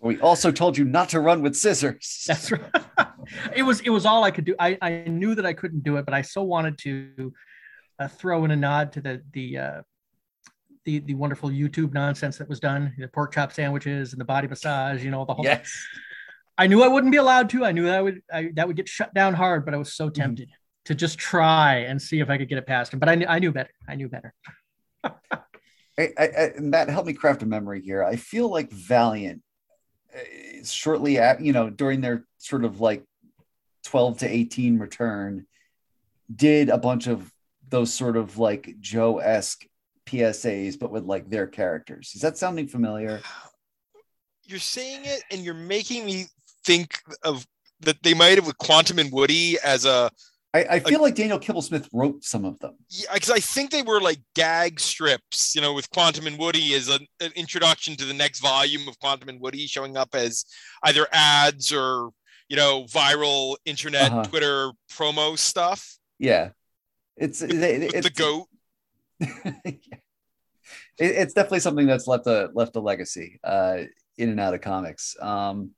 [0.00, 2.24] We also told you not to run with scissors.
[2.26, 2.62] That's right.
[3.54, 4.54] it was it was all I could do.
[4.58, 7.32] I, I knew that I couldn't do it, but I so wanted to
[7.98, 9.82] uh, throw in a nod to the the uh,
[10.88, 14.48] the the wonderful YouTube nonsense that was done, the pork chop sandwiches and the body
[14.48, 15.44] massage, you know, the whole.
[15.44, 15.70] Yes.
[16.56, 17.64] I knew I wouldn't be allowed to.
[17.64, 20.08] I knew that would I, that would get shut down hard, but I was so
[20.08, 20.86] tempted mm-hmm.
[20.86, 23.00] to just try and see if I could get it past him.
[23.00, 23.70] But I knew I knew better.
[23.86, 24.34] I knew better.
[25.04, 26.24] I, I,
[26.56, 28.02] and that helped me craft a memory here.
[28.02, 29.42] I feel like Valiant,
[30.14, 33.04] uh, shortly at you know during their sort of like
[33.84, 35.46] twelve to eighteen return,
[36.34, 37.30] did a bunch of
[37.68, 39.66] those sort of like Joe esque
[40.08, 42.12] PSAs, but with like their characters.
[42.14, 43.20] Is that sounding familiar?
[44.44, 46.24] You're saying it, and you're making me
[46.64, 47.46] think of
[47.80, 50.10] that they might have with Quantum and Woody as a
[50.54, 52.74] I, I feel like Daniel Kibblesmith wrote some of them.
[52.88, 56.74] Yeah, because I think they were like gag strips, you know, with Quantum and Woody
[56.74, 60.46] as an, an introduction to the next volume of Quantum and Woody showing up as
[60.84, 62.10] either ads or,
[62.48, 64.24] you know, viral internet, uh-huh.
[64.24, 65.98] Twitter promo stuff.
[66.18, 66.50] Yeah.
[67.16, 68.46] It's, with, they, with it's the goat.
[70.98, 73.78] it, it's definitely something that's left a left a legacy uh,
[74.16, 75.16] in and out of comics.
[75.20, 75.70] Um,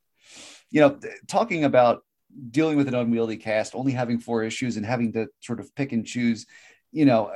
[0.70, 2.02] you know, talking about
[2.50, 5.92] dealing with an unwieldy cast, only having four issues and having to sort of pick
[5.92, 6.46] and choose,
[6.92, 7.32] you know,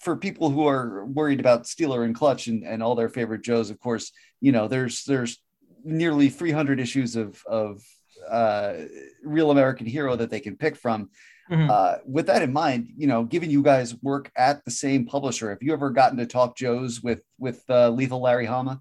[0.00, 3.70] for people who are worried about Steeler and Clutch and, and all their favorite Joes,
[3.70, 5.38] of course, you know, there's there's
[5.84, 7.82] nearly 300 issues of of
[8.28, 8.74] uh,
[9.22, 11.10] real American hero that they can pick from.
[11.50, 11.70] Mm-hmm.
[11.70, 15.50] Uh, with that in mind, you know, given you guys work at the same publisher,
[15.50, 18.80] have you ever gotten to talk Joes with with uh, Lethal Larry Hama?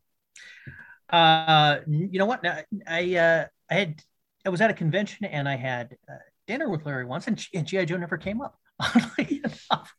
[1.10, 2.46] Uh, you know what?
[2.88, 4.02] I uh, I had
[4.46, 6.16] I was at a convention and I had uh,
[6.48, 8.58] dinner with Larry once, and, and GI Joe never came up.
[8.80, 9.94] Oddly enough,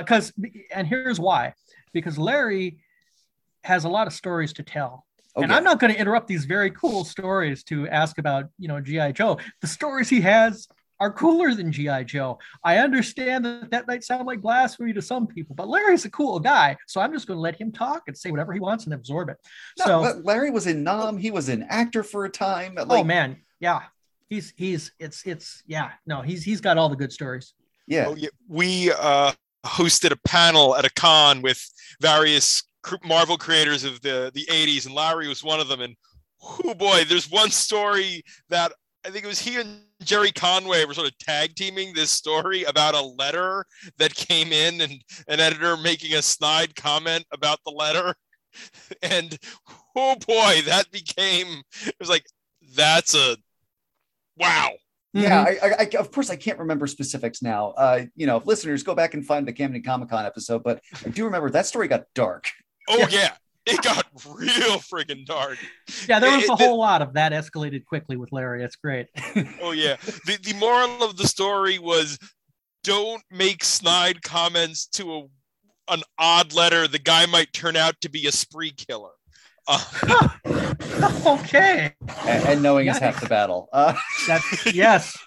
[0.00, 1.52] because uh, and here's why:
[1.92, 2.78] because Larry
[3.64, 5.04] has a lot of stories to tell.
[5.36, 5.44] Okay.
[5.44, 8.80] And I'm not going to interrupt these very cool stories to ask about, you know,
[8.80, 9.38] GI Joe.
[9.60, 10.66] The stories he has
[11.00, 12.38] are cooler than GI Joe.
[12.64, 16.40] I understand that that might sound like blasphemy to some people, but Larry's a cool
[16.40, 18.94] guy, so I'm just going to let him talk and say whatever he wants and
[18.94, 19.36] absorb it.
[19.78, 21.18] No, so Larry was in Nam.
[21.18, 22.74] He was an actor for a time.
[22.74, 23.82] Like, oh man, yeah,
[24.28, 25.90] he's he's it's it's yeah.
[26.06, 27.54] No, he's he's got all the good stories.
[27.86, 28.30] Yeah, oh, yeah.
[28.48, 29.32] we uh,
[29.64, 31.64] hosted a panel at a con with
[32.00, 32.64] various
[33.04, 35.80] Marvel creators of the the 80s, and Larry was one of them.
[35.80, 35.96] And
[36.42, 38.72] oh boy, there's one story that
[39.04, 42.64] I think it was he and Gerry Conway were sort of tag teaming this story
[42.64, 43.64] about a letter
[43.98, 44.92] that came in and
[45.28, 48.14] an editor making a snide comment about the letter.
[49.02, 49.38] And
[49.94, 52.24] oh boy, that became it was like
[52.74, 53.36] that's a
[54.38, 54.70] wow.
[55.12, 55.64] Yeah, mm-hmm.
[55.64, 57.72] I, I, of course I can't remember specifics now.
[57.72, 61.10] Uh, you know, listeners, go back and find the Camden Comic Con episode, but I
[61.10, 62.50] do remember that story got dark.
[62.88, 63.34] Oh yeah,
[63.66, 65.58] it got real friggin' dark.
[66.08, 68.62] Yeah, there was it, a whole lot of that escalated quickly with Larry.
[68.62, 69.08] It's great.
[69.62, 69.96] oh yeah.
[70.24, 72.18] The the moral of the story was
[72.84, 75.22] don't make snide comments to a
[75.88, 76.88] an odd letter.
[76.88, 79.10] The guy might turn out to be a spree killer.
[79.68, 80.28] Uh,
[81.26, 81.92] okay.
[82.24, 83.68] And, and knowing is half the battle.
[83.72, 83.94] Uh.
[84.28, 85.18] That's yes.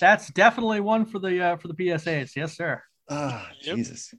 [0.00, 2.34] That's definitely one for the uh, for the PSAs.
[2.34, 2.82] Yes, sir.
[3.08, 3.76] Ah, yep.
[3.76, 4.14] Jesus.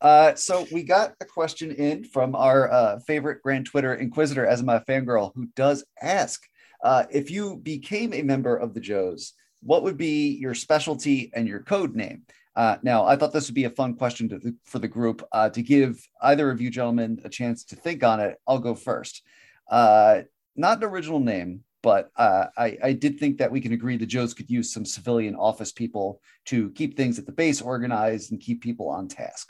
[0.00, 4.62] Uh, so we got a question in from our uh, favorite Grand Twitter Inquisitor, as
[4.62, 6.42] my Fangirl, who does ask
[6.82, 11.46] uh, if you became a member of the Joes, what would be your specialty and
[11.46, 12.22] your code name?
[12.56, 15.50] Uh, now, I thought this would be a fun question the, for the group uh,
[15.50, 18.38] to give either of you gentlemen a chance to think on it.
[18.46, 19.22] I'll go first.
[19.70, 20.22] Uh,
[20.56, 24.34] not an original name, but I, I did think that we can agree the Joes
[24.34, 28.62] could use some civilian office people to keep things at the base organized and keep
[28.62, 29.48] people on task.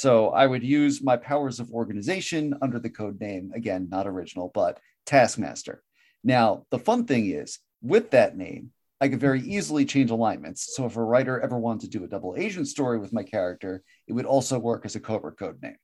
[0.00, 4.50] So I would use my powers of organization under the code name, again, not original,
[4.54, 5.82] but Taskmaster.
[6.24, 10.74] Now, the fun thing is, with that name, I could very easily change alignments.
[10.74, 13.82] So if a writer ever wanted to do a double agent story with my character,
[14.06, 15.76] it would also work as a Cobra code name.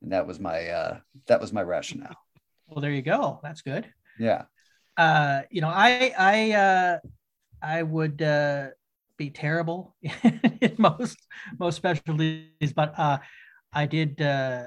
[0.00, 2.16] And that was my uh, that was my rationale.
[2.68, 3.38] Well, there you go.
[3.42, 3.84] That's good.
[4.18, 4.44] Yeah.
[4.96, 6.98] Uh, you know, I I uh,
[7.60, 8.68] I would uh,
[9.18, 11.18] be terrible in most
[11.58, 13.18] most specialties, but uh,
[13.72, 14.64] I did, uh,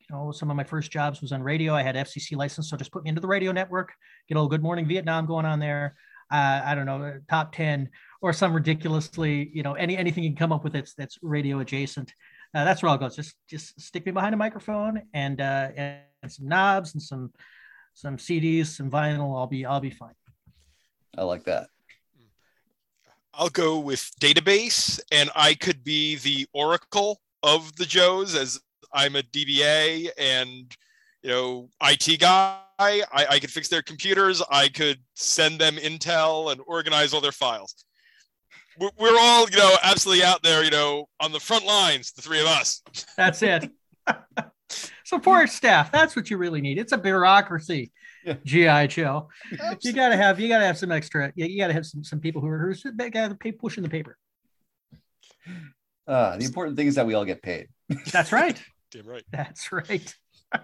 [0.00, 1.74] you know, some of my first jobs was on radio.
[1.74, 3.92] I had FCC license, so just put me into the radio network,
[4.28, 5.96] get a little Good Morning Vietnam going on there.
[6.30, 7.88] Uh, I don't know, top ten
[8.20, 11.60] or some ridiculously, you know, any anything you can come up with that's that's radio
[11.60, 12.12] adjacent.
[12.54, 13.08] Uh, that's where I'll go.
[13.08, 17.32] Just just stick me behind a microphone and uh, and some knobs and some
[17.94, 19.36] some CDs, some vinyl.
[19.36, 20.14] I'll be I'll be fine.
[21.16, 21.68] I like that.
[23.32, 28.60] I'll go with database, and I could be the Oracle of the Joes as
[28.92, 30.76] I'm a DBA and
[31.26, 32.60] you know, IT guy.
[32.78, 34.42] I, I could fix their computers.
[34.48, 37.74] I could send them intel and organize all their files.
[38.78, 42.22] We're, we're all, you know, absolutely out there, you know, on the front lines, the
[42.22, 42.80] three of us.
[43.16, 43.68] That's it.
[45.04, 45.90] Support staff.
[45.90, 46.78] That's what you really need.
[46.78, 47.90] It's a bureaucracy.
[48.24, 48.34] Yeah.
[48.44, 49.28] GI Joe.
[49.80, 51.32] You gotta have you gotta have some extra.
[51.34, 54.18] You gotta have some some people who are who's gotta pay pushing the paper.
[56.06, 57.68] Uh, the important thing is that we all get paid.
[58.12, 58.60] That's right.
[58.90, 59.24] Damn right.
[59.32, 60.14] That's right.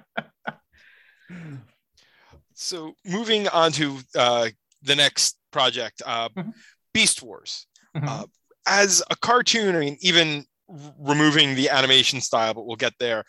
[2.55, 4.49] so moving on to uh,
[4.83, 6.51] the next project, uh, mm-hmm.
[6.95, 7.67] Beast Wars.
[7.97, 8.09] Mm-hmm.
[8.09, 8.25] Uh,
[8.67, 10.45] as a cartoon, I mean, even
[10.99, 13.25] removing the animation style, but we'll get there.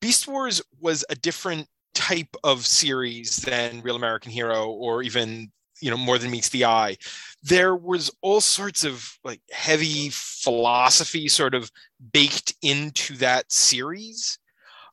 [0.00, 5.90] Beast Wars was a different type of series than Real American Hero or even you
[5.90, 6.96] know more than meets the eye.
[7.42, 11.70] There was all sorts of like heavy philosophy sort of
[12.12, 14.38] baked into that series.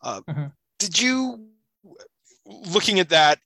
[0.02, 0.46] Uh, mm-hmm.
[0.80, 1.48] did you
[2.46, 3.40] looking at that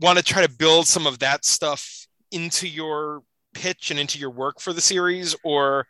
[0.00, 3.22] want to try to build some of that stuff into your
[3.52, 5.34] pitch and into your work for the series?
[5.44, 5.86] Or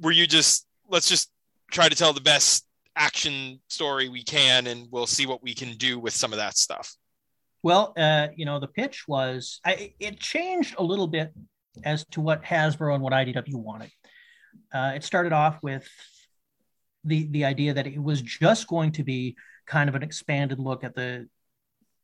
[0.00, 1.30] were you just let's just
[1.70, 2.66] try to tell the best
[2.96, 6.58] action story we can and we'll see what we can do with some of that
[6.58, 6.94] stuff
[7.62, 11.32] well uh, you know the pitch was I, it changed a little bit
[11.84, 13.90] as to what hasbro and what idw wanted
[14.72, 15.88] uh, it started off with
[17.04, 20.84] the the idea that it was just going to be kind of an expanded look
[20.84, 21.28] at the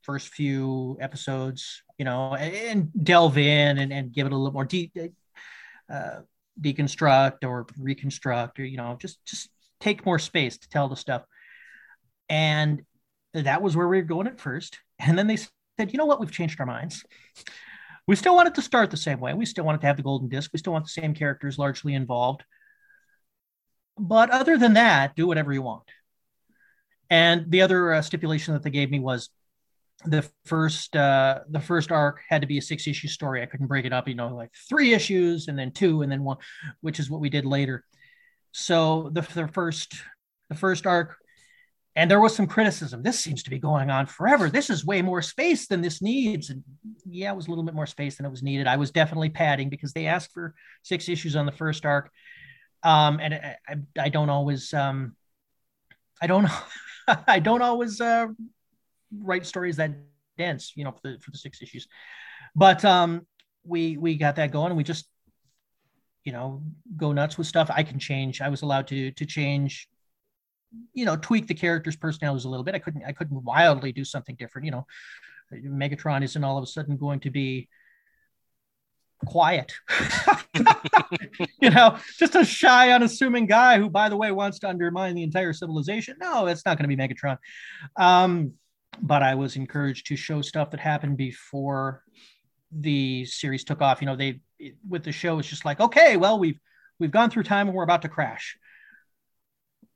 [0.03, 4.65] first few episodes, you know, and, delve in and, and give it a little more
[4.65, 4.97] deep,
[5.93, 6.21] uh,
[6.59, 11.25] deconstruct or reconstruct, or you know, just just take more space to tell the stuff.
[12.29, 12.83] And
[13.35, 14.79] that was where we were going at first.
[14.99, 17.05] And then they said, you know what, we've changed our minds.
[18.07, 19.35] We still wanted to start the same way.
[19.35, 20.51] We still wanted to have the golden disc.
[20.53, 22.43] We still want the same characters largely involved.
[23.99, 25.85] But other than that, do whatever you want.
[27.11, 29.31] And the other uh, stipulation that they gave me was
[30.05, 33.67] the first uh the first arc had to be a six issue story i couldn't
[33.67, 36.37] break it up you know like three issues and then two and then one
[36.83, 37.85] which is what we did later
[38.53, 39.97] so the, the first
[40.51, 41.17] the first arc
[41.99, 45.03] and there was some criticism this seems to be going on forever this is way
[45.03, 46.63] more space than this needs and
[47.05, 49.31] yeah it was a little bit more space than it was needed i was definitely
[49.31, 52.11] padding because they asked for six issues on the first arc
[52.83, 53.57] um and i,
[53.99, 55.17] I, don't always um
[56.23, 56.49] i don't
[57.27, 58.29] i don't always uh
[59.11, 59.93] write stories that
[60.39, 61.87] dense, you know, for the, for the six issues.
[62.55, 63.27] But um,
[63.65, 65.07] we we got that going, and we just,
[66.25, 66.63] you know,
[66.97, 67.71] go nuts with stuff.
[67.73, 68.41] I can change.
[68.41, 69.89] I was allowed to to change,
[70.93, 72.75] you know, tweak the characters' personalities a little bit.
[72.75, 74.67] I couldn't I couldn't wildly do something different.
[74.67, 74.87] You know,
[75.53, 77.69] Megatron isn't all of a sudden going to be
[79.27, 79.73] quiet.
[81.61, 85.23] you know, just a shy, unassuming guy who, by the way, wants to undermine the
[85.23, 86.17] entire civilization.
[86.21, 87.39] No, that's not going to be Megatron.
[87.97, 88.53] Um,
[89.01, 92.03] but I was encouraged to show stuff that happened before
[92.73, 94.01] the series took off.
[94.01, 94.41] You know, they
[94.89, 96.59] with the show, it's just like, okay, well, we've
[96.99, 98.57] we've gone through time and we're about to crash.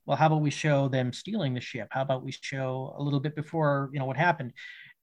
[0.07, 1.89] Well, how about we show them stealing the ship?
[1.91, 4.53] How about we show a little bit before you know what happened?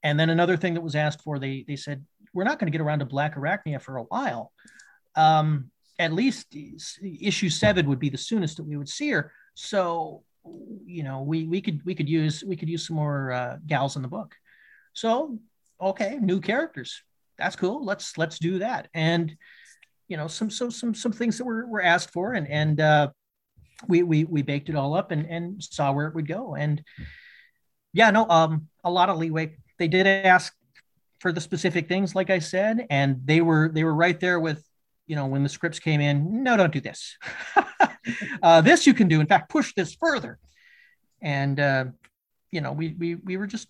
[0.03, 2.77] And then another thing that was asked for, they they said we're not going to
[2.77, 4.51] get around to Black Arachnia for a while.
[5.15, 6.55] Um, at least
[7.01, 9.33] issue seven would be the soonest that we would see her.
[9.55, 10.23] So
[10.85, 13.95] you know we we could we could use we could use some more uh, gals
[13.95, 14.35] in the book
[14.93, 15.37] so
[15.81, 17.01] okay new characters
[17.37, 19.35] that's cool let's let's do that and
[20.07, 23.09] you know some so some some things that were, were asked for and and uh
[23.87, 26.83] we we we baked it all up and and saw where it would go and
[27.93, 30.53] yeah no um a lot of leeway they did ask
[31.19, 34.63] for the specific things like i said and they were they were right there with
[35.07, 37.17] you know when the scripts came in no don't do this
[38.43, 39.19] uh, this you can do.
[39.19, 40.39] In fact, push this further.
[41.21, 41.85] And uh,
[42.51, 43.67] you know, we we we were just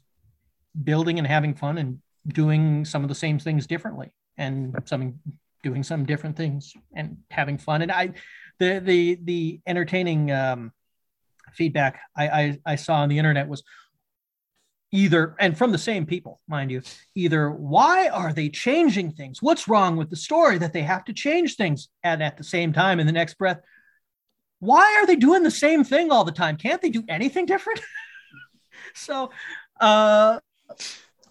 [0.83, 5.19] building and having fun and doing some of the same things differently, and some
[5.63, 7.81] doing some different things and having fun.
[7.81, 8.11] And I,
[8.59, 10.71] the the the entertaining um,
[11.53, 13.63] feedback I, I I saw on the internet was
[14.91, 16.81] either and from the same people mind you
[17.13, 21.13] either why are they changing things what's wrong with the story that they have to
[21.13, 23.59] change things and at the same time in the next breath
[24.59, 26.57] why are they doing the same thing all the time?
[26.57, 27.81] Can't they do anything different?
[28.93, 29.31] so,
[29.79, 30.39] uh,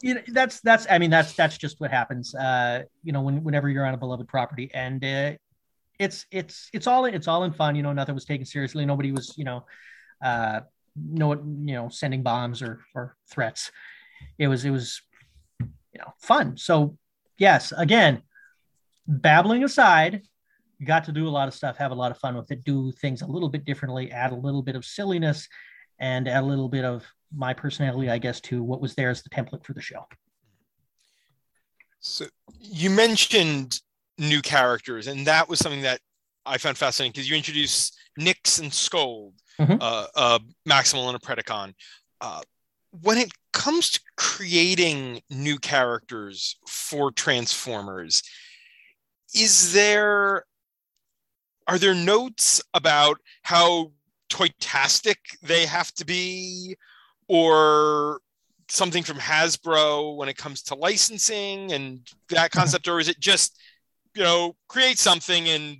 [0.02, 2.34] you know, that's that's I mean that's that's just what happens.
[2.34, 5.32] Uh, you know, when, whenever you're on a beloved property, and uh,
[5.98, 7.76] it's it's it's all it's all in fun.
[7.76, 8.86] You know, nothing was taken seriously.
[8.86, 9.64] Nobody was you know,
[10.22, 10.60] uh,
[10.96, 13.70] no you know sending bombs or or threats.
[14.38, 15.02] It was it was
[15.60, 16.56] you know fun.
[16.56, 16.96] So
[17.36, 18.22] yes, again,
[19.06, 20.22] babbling aside,
[20.84, 22.92] got to do a lot of stuff, have a lot of fun with it, do
[22.92, 25.48] things a little bit differently, add a little bit of silliness
[25.98, 29.22] and add a little bit of my personality, I guess, to what was there as
[29.22, 30.06] the template for the show.
[32.00, 32.26] So
[32.60, 33.80] you mentioned
[34.18, 36.00] new characters, and that was something that
[36.44, 39.76] I found fascinating because you introduce Nyx and Scold, mm-hmm.
[39.80, 40.38] uh, uh,
[40.68, 41.74] Maximal and a Predacon.
[42.20, 42.40] Uh,
[43.02, 48.22] when it comes to creating new characters for Transformers,
[49.34, 50.44] is there
[51.66, 53.92] are there notes about how
[54.30, 56.76] toytastic they have to be,
[57.28, 58.20] or
[58.70, 62.00] something from Hasbro when it comes to licensing and
[62.30, 63.58] that concept, or is it just
[64.18, 65.76] you know create something and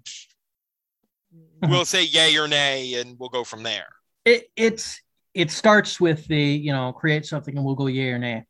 [1.35, 1.71] mm-hmm.
[1.71, 3.89] we'll say yay or nay and we'll go from there?
[4.25, 5.03] It, it's
[5.35, 8.45] it starts with the you know create something and we'll go yay or nay,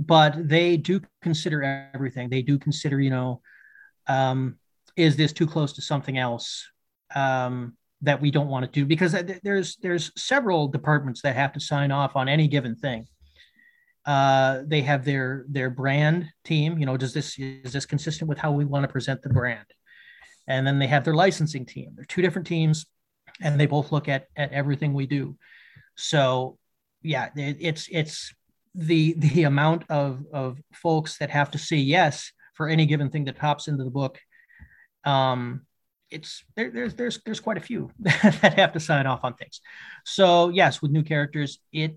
[0.00, 2.28] but they do consider everything.
[2.28, 3.40] They do consider you know
[4.08, 4.58] um,
[4.96, 6.68] is this too close to something else?
[7.14, 9.14] Um, that we don't want to do because
[9.44, 13.06] there's there's several departments that have to sign off on any given thing
[14.06, 16.78] uh, they have their their brand team.
[16.78, 19.66] You know, does this is this consistent with how we want to present the brand?
[20.46, 21.92] And then they have their licensing team.
[21.94, 22.86] They're two different teams,
[23.40, 25.36] and they both look at at everything we do.
[25.96, 26.58] So,
[27.02, 28.34] yeah, it, it's it's
[28.74, 33.26] the the amount of of folks that have to say yes for any given thing
[33.26, 34.18] that pops into the book.
[35.04, 35.62] Um,
[36.10, 39.60] it's there, there's there's there's quite a few that have to sign off on things.
[40.04, 41.96] So yes, with new characters, it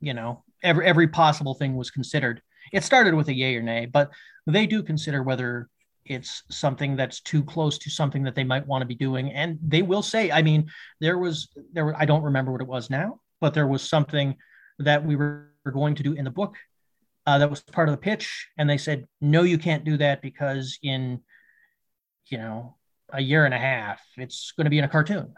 [0.00, 2.42] you know every every possible thing was considered.
[2.72, 4.10] It started with a yay or nay, but
[4.46, 5.68] they do consider whether
[6.04, 9.58] it's something that's too close to something that they might want to be doing, and
[9.62, 10.30] they will say.
[10.30, 11.84] I mean, there was there.
[11.84, 14.36] Were, I don't remember what it was now, but there was something
[14.78, 16.56] that we were going to do in the book
[17.26, 20.22] uh, that was part of the pitch, and they said, "No, you can't do that
[20.22, 21.20] because in,
[22.26, 22.76] you know,
[23.10, 25.34] a year and a half, it's going to be in a cartoon."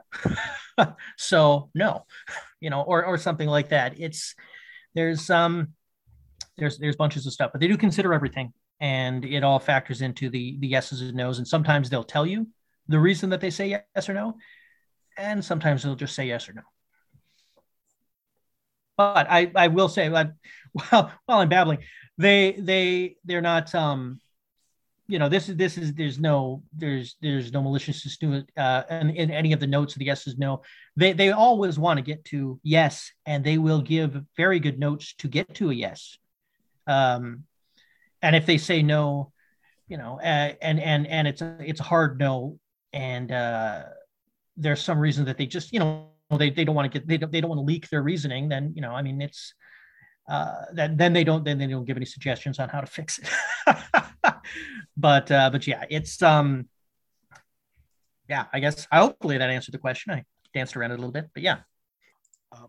[1.18, 2.07] so no,
[2.61, 3.99] you know, or or something like that.
[3.99, 4.35] It's
[4.95, 5.74] there's um
[6.57, 10.28] there's there's bunches of stuff, but they do consider everything, and it all factors into
[10.30, 11.38] the the yeses and nos.
[11.38, 12.47] And sometimes they'll tell you
[12.88, 14.36] the reason that they say yes or no,
[15.16, 16.62] and sometimes they'll just say yes or no.
[18.97, 20.32] But I I will say that
[20.72, 21.78] while while I'm babbling,
[22.18, 24.20] they they they're not um
[25.11, 28.85] you know this is this is there's no there's there's no maliciousness to it uh
[28.91, 30.63] in, in any of the notes the yeses no
[30.97, 35.15] they they always want to get to yes and they will give very good notes
[35.15, 36.17] to get to a yes
[36.87, 37.43] um
[38.23, 39.33] and if they say no
[39.89, 42.59] you know uh, and and and it's a, it's a hard no
[42.93, 43.83] and uh
[44.57, 46.07] there's some reason that they just you know
[46.39, 48.49] they, they don't want to get they don't, they don't want to leak their reasoning
[48.49, 49.55] then you know i mean it's
[50.31, 53.19] uh, that then they don't then they don't give any suggestions on how to fix
[53.19, 53.29] it.
[54.97, 56.68] but uh, but yeah, it's um
[58.28, 60.12] yeah, I guess I hopefully that answered the question.
[60.12, 60.24] I
[60.55, 61.59] danced around it a little bit, but yeah.
[62.53, 62.68] Um,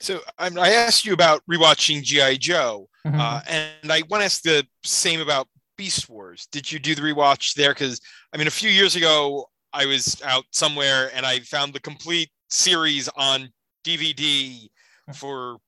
[0.00, 3.20] so um, I asked you about rewatching GI Joe, mm-hmm.
[3.20, 5.46] uh, and I want to ask the same about
[5.76, 6.48] Beast Wars.
[6.50, 7.70] Did you do the rewatch there?
[7.70, 8.00] Because
[8.32, 12.30] I mean, a few years ago, I was out somewhere and I found the complete
[12.48, 13.50] series on
[13.84, 14.68] DVD
[15.10, 15.14] mm.
[15.14, 15.58] for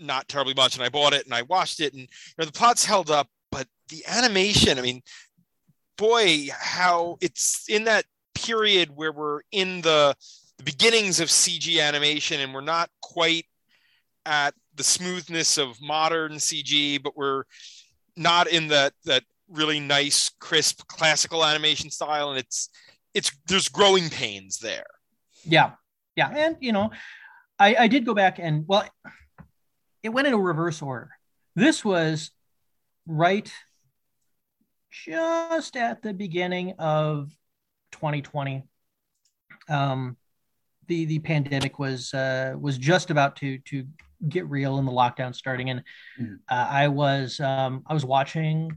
[0.00, 2.52] not terribly much, and I bought it and I watched it, and you know the
[2.52, 5.02] plot's held up, but the animation, I mean,
[5.96, 10.14] boy, how it's in that period where we're in the,
[10.58, 13.46] the beginnings of CG animation, and we're not quite
[14.26, 17.44] at the smoothness of modern CG, but we're
[18.16, 22.70] not in that that really nice, crisp, classical animation style, and it's
[23.12, 24.86] it's there's growing pains there.
[25.44, 25.72] Yeah,
[26.16, 26.90] yeah, and you know,
[27.58, 28.88] I I did go back and well
[30.02, 31.10] it went in a reverse order.
[31.56, 32.30] This was
[33.06, 33.50] right
[34.94, 37.30] just at the beginning of
[37.92, 38.62] 2020.
[39.68, 40.16] Um,
[40.86, 43.86] the the pandemic was uh, was just about to to
[44.28, 45.82] get real and the lockdown starting, and
[46.20, 46.38] mm.
[46.50, 48.76] uh, I was um, I was watching.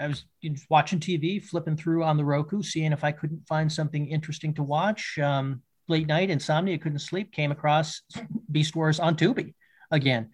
[0.00, 0.24] I was
[0.70, 4.62] watching TV, flipping through on the Roku, seeing if I couldn't find something interesting to
[4.62, 5.18] watch.
[5.18, 7.32] Um, late night insomnia, couldn't sleep.
[7.32, 8.02] Came across
[8.50, 9.54] Beast Wars on Tubi,
[9.90, 10.30] again.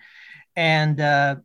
[0.54, 1.36] And uh,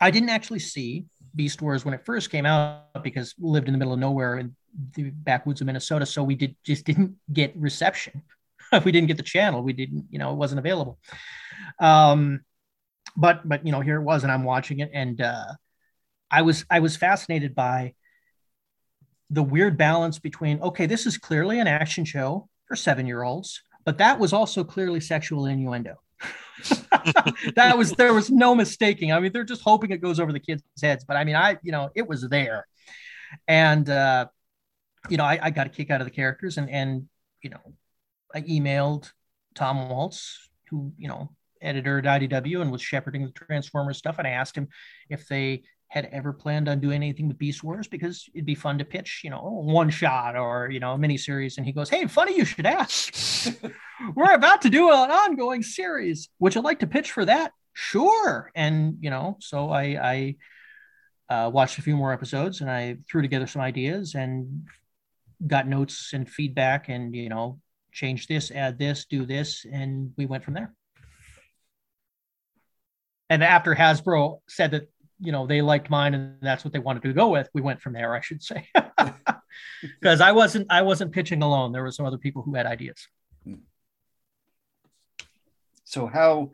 [0.00, 3.72] I didn't actually see Beast Wars when it first came out because we lived in
[3.72, 4.56] the middle of nowhere in
[4.94, 6.06] the backwoods of Minnesota.
[6.06, 8.22] So we did just didn't get reception.
[8.84, 9.62] we didn't get the channel.
[9.62, 10.98] We didn't, you know, it wasn't available.
[11.78, 12.40] Um,
[13.16, 15.52] but but you know, here it was, and I'm watching it, and uh,
[16.30, 17.94] I was I was fascinated by
[19.30, 23.62] the weird balance between okay, this is clearly an action show for seven year olds,
[23.84, 25.96] but that was also clearly sexual innuendo.
[27.54, 29.12] that was there was no mistaking.
[29.12, 31.58] I mean, they're just hoping it goes over the kids' heads, but I mean, I
[31.62, 32.66] you know it was there,
[33.46, 34.26] and uh,
[35.08, 37.08] you know I, I got a kick out of the characters, and and
[37.42, 37.60] you know
[38.34, 39.10] I emailed
[39.54, 44.18] Tom Waltz, who you know editor at IDW and was shepherding the Transformers stuff.
[44.18, 44.68] And I asked him
[45.08, 48.78] if they had ever planned on doing anything with Beast Wars because it'd be fun
[48.78, 51.56] to pitch, you know, one shot or you know a mini series.
[51.56, 53.14] And he goes, "Hey, funny you should ask.
[54.14, 56.28] We're about to do an ongoing series.
[56.40, 57.52] Would you like to pitch for that?
[57.72, 60.36] Sure." And you know, so I
[61.28, 64.66] I uh, watched a few more episodes and I threw together some ideas and
[65.44, 67.60] got notes and feedback and you know
[67.92, 70.74] change this, add this, do this, and we went from there.
[73.28, 74.88] And after Hasbro said that
[75.20, 77.80] you know they liked mine and that's what they wanted to go with we went
[77.80, 78.68] from there i should say.
[79.82, 81.72] Because i wasn't i wasn't pitching alone.
[81.72, 83.08] There were some other people who had ideas.
[85.84, 86.50] So how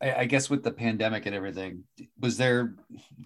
[0.00, 1.84] I, I guess with the pandemic and everything
[2.18, 2.74] was there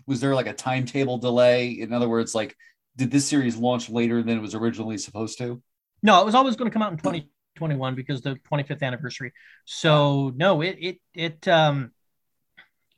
[0.06, 1.70] was there like a timetable delay?
[1.70, 2.56] In other words like
[2.96, 5.62] did this series launch later than it was originally supposed to?
[6.02, 9.32] No it was always going to come out in 2021 because the 25th anniversary.
[9.66, 11.92] So no it it it um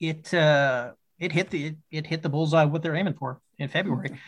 [0.01, 3.69] it uh it hit the it, it hit the bullseye what they're aiming for in
[3.69, 4.19] February.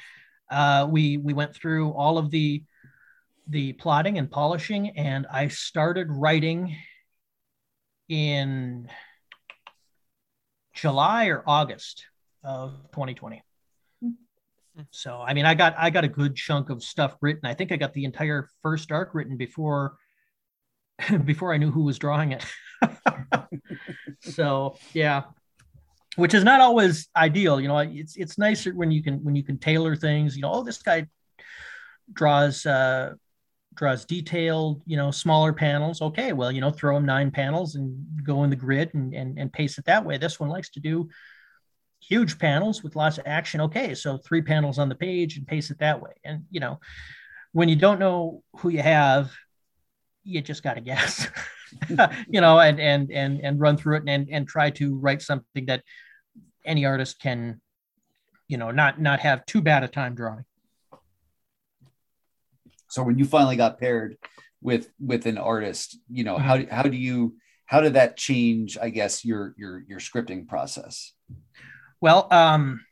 [0.50, 2.64] Uh, we we went through all of the
[3.48, 6.76] the plotting and polishing, and I started writing
[8.08, 8.88] in
[10.74, 12.04] July or August
[12.42, 13.42] of 2020.
[14.90, 17.44] So I mean, I got I got a good chunk of stuff written.
[17.44, 19.96] I think I got the entire first arc written before
[21.24, 22.44] before I knew who was drawing it.
[24.20, 25.24] so yeah,
[26.16, 27.60] which is not always ideal.
[27.60, 30.36] You know, it's it's nicer when you can when you can tailor things.
[30.36, 31.06] You know, oh, this guy
[32.12, 33.14] draws uh,
[33.74, 36.02] draws detailed, you know, smaller panels.
[36.02, 39.38] Okay, well, you know, throw him nine panels and go in the grid and and,
[39.38, 40.18] and pace it that way.
[40.18, 41.08] This one likes to do
[42.00, 43.60] huge panels with lots of action.
[43.60, 46.12] Okay, so three panels on the page and pace it that way.
[46.24, 46.80] And you know,
[47.52, 49.32] when you don't know who you have,
[50.24, 51.28] you just got to guess.
[52.28, 55.66] you know, and and and and run through it and and try to write something
[55.66, 55.82] that
[56.64, 57.60] any artist can,
[58.48, 60.44] you know, not not have too bad a time drawing.
[62.88, 64.16] So when you finally got paired
[64.60, 68.76] with with an artist, you know, how how do you how did that change?
[68.80, 71.12] I guess your your your scripting process.
[72.00, 72.84] Well, um,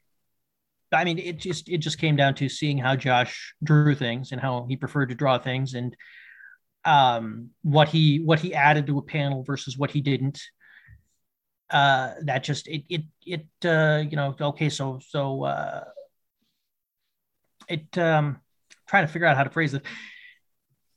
[0.93, 4.41] I mean, it just it just came down to seeing how Josh drew things and
[4.41, 5.97] how he preferred to draw things, and
[6.85, 10.41] um, what he what he added to a panel versus what he didn't.
[11.71, 15.85] Uh, that just it it it uh, you know okay so so uh,
[17.69, 18.41] it um,
[18.89, 19.83] trying to figure out how to phrase it.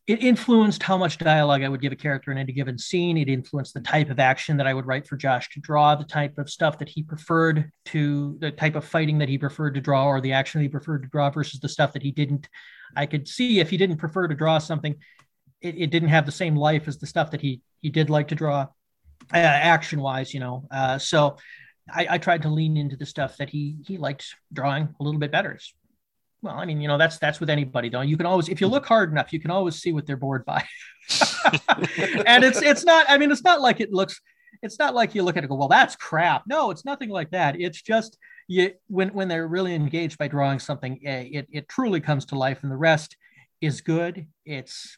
[0.08, 3.18] It influenced how much dialogue I would give a character in any given scene.
[3.18, 6.04] It influenced the type of action that I would write for Josh to draw, the
[6.04, 9.82] type of stuff that he preferred to, the type of fighting that he preferred to
[9.82, 12.50] draw, or the action he preferred to draw versus the stuff that he didn't.
[12.96, 14.96] I could see if he didn't prefer to draw something,
[15.62, 18.28] it, it didn't have the same life as the stuff that he he did like
[18.30, 18.68] to draw,
[19.34, 20.68] uh, action wise, you know.
[20.72, 21.38] Uh, so
[21.89, 25.20] I, I, tried to lean into the stuff that he he liked drawing a little
[25.20, 25.57] bit better.
[26.41, 28.01] Well, I mean, you know, that's that's with anybody though.
[28.01, 30.43] You can always, if you look hard enough, you can always see what they're bored
[30.45, 30.64] by.
[32.26, 33.05] and it's it's not.
[33.09, 34.20] I mean, it's not like it looks.
[34.64, 36.43] It's not like you look at it go, well, that's crap.
[36.45, 37.59] No, it's nothing like that.
[37.59, 42.01] It's just you when when they're really engaged by drawing something, eh, it it truly
[42.01, 43.18] comes to life, and the rest
[43.62, 44.26] is good.
[44.45, 44.97] It's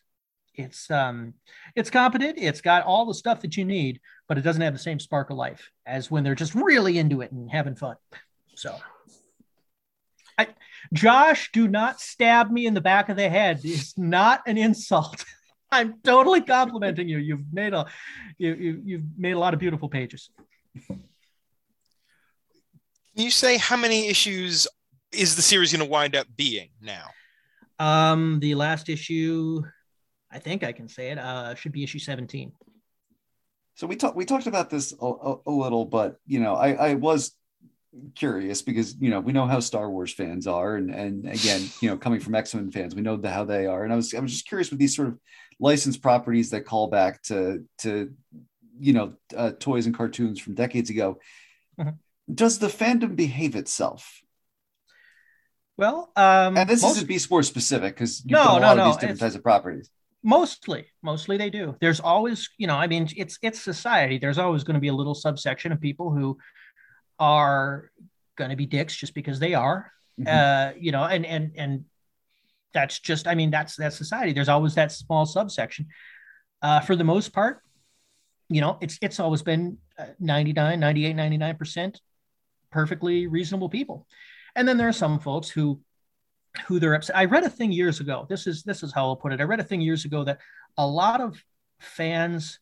[0.56, 1.34] it's um
[1.76, 4.80] it's competent it's got all the stuff that you need but it doesn't have the
[4.80, 7.96] same spark of life as when they're just really into it and having fun.
[8.56, 8.78] So
[10.38, 10.48] I,
[10.94, 13.62] josh do not stab me in the back of the head.
[13.64, 15.24] It's not an insult.
[15.72, 17.18] I'm totally complimenting you.
[17.18, 17.88] You've made a
[18.38, 20.30] you, you you've made a lot of beautiful pages.
[20.88, 21.02] Can
[23.16, 24.68] you say how many issues
[25.12, 27.08] is the series going to wind up being now?
[27.80, 29.64] Um the last issue
[30.34, 31.20] I think I can say it.
[31.20, 32.52] Uh, should be issue 17.
[33.76, 36.74] So we talked we talked about this a, a, a, little, but you know, I,
[36.74, 37.36] I was
[38.16, 41.90] curious because you know we know how Star Wars fans are, and and again, you
[41.90, 43.84] know, coming from X Men fans, we know the, how they are.
[43.84, 45.20] And I was I was just curious with these sort of
[45.60, 48.14] licensed properties that call back to to
[48.80, 51.20] you know uh, toys and cartoons from decades ago.
[51.80, 51.92] Mm-hmm.
[52.34, 54.22] Does the fandom behave itself?
[55.78, 56.98] Well, um, and this most...
[56.98, 59.36] isn't Beast Wars specific because you no, no, a lot no, of these different types
[59.36, 59.90] of properties
[60.24, 61.76] mostly mostly they do.
[61.82, 64.18] There's always you know i mean it's it's society.
[64.18, 66.38] There's always going to be a little subsection of people who
[67.20, 67.92] are
[68.38, 69.92] going to be dicks just because they are.
[70.20, 70.28] Mm-hmm.
[70.28, 71.86] uh you know and and and
[72.72, 74.34] that's just i mean that's that's society.
[74.34, 75.88] There's always that small subsection.
[76.62, 77.62] Uh for the most part
[78.50, 81.96] you know it's it's always been uh, 99 98 99%
[82.74, 84.08] perfectly reasonable people.
[84.56, 85.80] And then there are some folks who
[86.68, 87.16] who they're upset.
[87.16, 88.26] I read a thing years ago.
[88.30, 89.42] This is this is how I'll put it.
[89.42, 90.40] I read a thing years ago that
[90.78, 91.44] a lot of
[91.80, 92.60] fans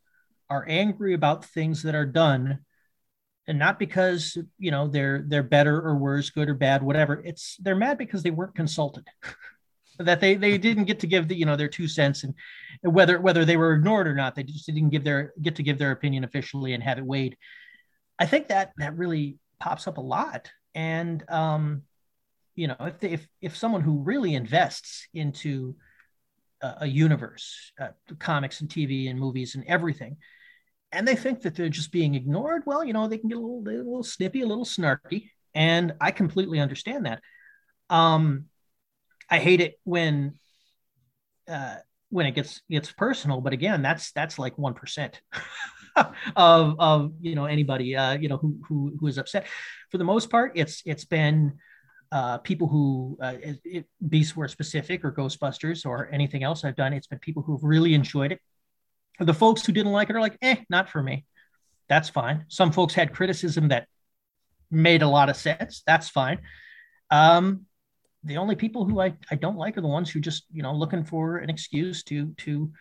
[0.49, 2.59] are angry about things that are done
[3.47, 7.57] and not because you know they're they're better or worse good or bad whatever it's
[7.61, 9.05] they're mad because they weren't consulted
[9.99, 12.33] that they they didn't get to give the you know their two cents and
[12.81, 15.77] whether whether they were ignored or not they just didn't give their get to give
[15.77, 17.37] their opinion officially and have it weighed
[18.19, 21.83] i think that that really pops up a lot and um
[22.55, 25.75] you know if they, if if someone who really invests into
[26.61, 27.87] a, universe uh,
[28.19, 30.17] comics and tv and movies and everything
[30.91, 33.41] and they think that they're just being ignored well you know they can get a
[33.41, 37.19] little, little snippy a little snarky and i completely understand that
[37.89, 38.45] um
[39.31, 40.33] I hate it when
[41.49, 41.77] uh,
[42.09, 43.39] when it gets gets personal.
[43.39, 45.21] But again, that's that's like one percent
[46.35, 49.47] of of you know anybody uh, you know who who who is upset.
[49.89, 51.57] For the most part, it's it's been
[52.11, 56.93] uh, people who uh, it, Beast Wars specific or Ghostbusters or anything else I've done.
[56.93, 58.39] It's been people who've really enjoyed it.
[59.19, 61.25] The folks who didn't like it are like, eh, not for me.
[61.87, 62.45] That's fine.
[62.47, 63.87] Some folks had criticism that
[64.69, 65.83] made a lot of sense.
[65.85, 66.39] That's fine.
[67.09, 67.65] Um,
[68.23, 70.73] the only people who I, I don't like are the ones who just you know
[70.73, 72.71] looking for an excuse to to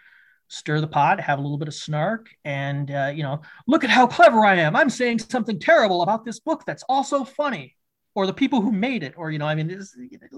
[0.49, 3.91] stir the pot have a little bit of snark and uh, you know look at
[3.91, 7.77] how clever i am i'm saying something terrible about this book that's also funny
[8.15, 9.69] or the people who made it or you know i mean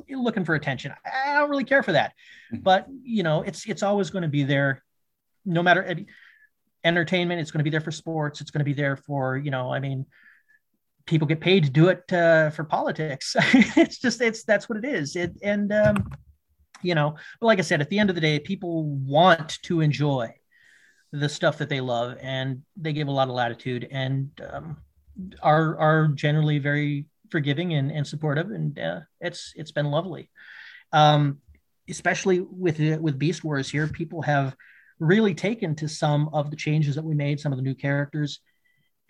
[0.07, 2.13] you're looking for attention i don't really care for that
[2.53, 2.63] mm-hmm.
[2.63, 4.83] but you know it's it's always going to be there
[5.45, 5.97] no matter
[6.85, 9.51] entertainment it's going to be there for sports it's going to be there for you
[9.51, 10.05] know i mean
[11.07, 13.37] people get paid to do it uh, for politics.
[13.77, 15.17] it's just it's that's what it is.
[15.17, 16.11] It, and um,
[16.83, 19.81] you know, but like I said, at the end of the day, people want to
[19.81, 20.35] enjoy
[21.13, 24.77] the stuff that they love, and they give a lot of latitude and um,
[25.43, 30.31] are are generally very forgiving and, and supportive, and uh, it's it's been lovely.
[30.93, 31.39] Um,
[31.91, 34.55] especially with with Beast Wars here, people have
[35.01, 38.39] really taken to some of the changes that we made, some of the new characters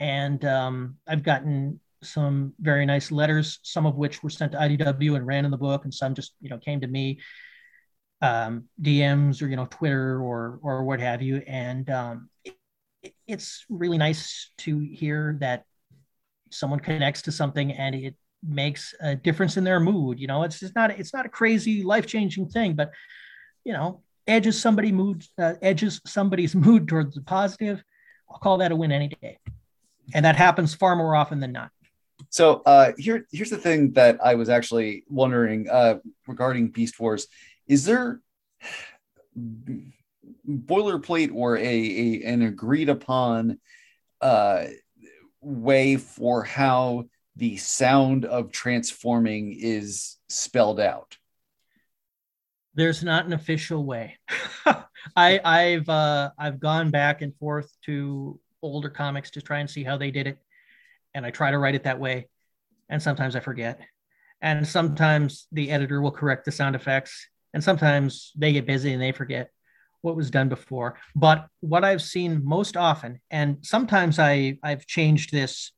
[0.03, 5.15] and um, I've gotten some very nice letters, some of which were sent to IDW
[5.15, 7.21] and ran in the book, and some just you know came to me,
[8.21, 12.57] um, DMs or you know Twitter or or what have you, and um, it,
[13.29, 15.67] it's really nice to hear that
[16.53, 18.15] someone connects to something and it
[18.47, 20.19] makes a difference in their mood.
[20.19, 22.93] You know, it's just not it's not a crazy life changing thing, but
[23.65, 27.83] you know edges somebody mood uh, edges somebody's mood towards the positive.
[28.31, 29.39] I'll call that a win any day
[30.15, 31.71] and that happens far more often than not.
[32.31, 37.27] So uh, here, here's the thing that I was actually wondering uh, regarding Beast Wars:
[37.67, 38.21] is there
[40.49, 43.59] boilerplate or a, a an agreed upon
[44.21, 44.65] uh,
[45.43, 47.05] way for how
[47.37, 51.17] the sound of transforming is spelled out?
[52.75, 54.19] There's not an official way.
[55.17, 59.85] I, I've uh, I've gone back and forth to older comics to try and see
[59.85, 60.39] how they did it.
[61.15, 62.29] And I try to write it that way.
[62.89, 63.81] And sometimes I forget.
[64.41, 67.29] And sometimes the editor will correct the sound effects.
[67.53, 69.51] And sometimes they get busy and they forget
[70.03, 70.99] what was done before.
[71.17, 75.73] But what I've seen most often, and sometimes I, I've changed this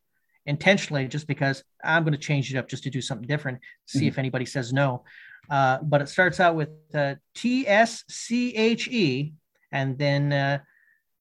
[0.47, 4.01] intentionally just because I'm going to change it up just to do something different, see
[4.01, 4.09] mm-hmm.
[4.09, 5.05] if anybody says no.
[5.49, 9.35] Uh, but it starts out with uh, T S C H E
[9.71, 10.59] and then uh,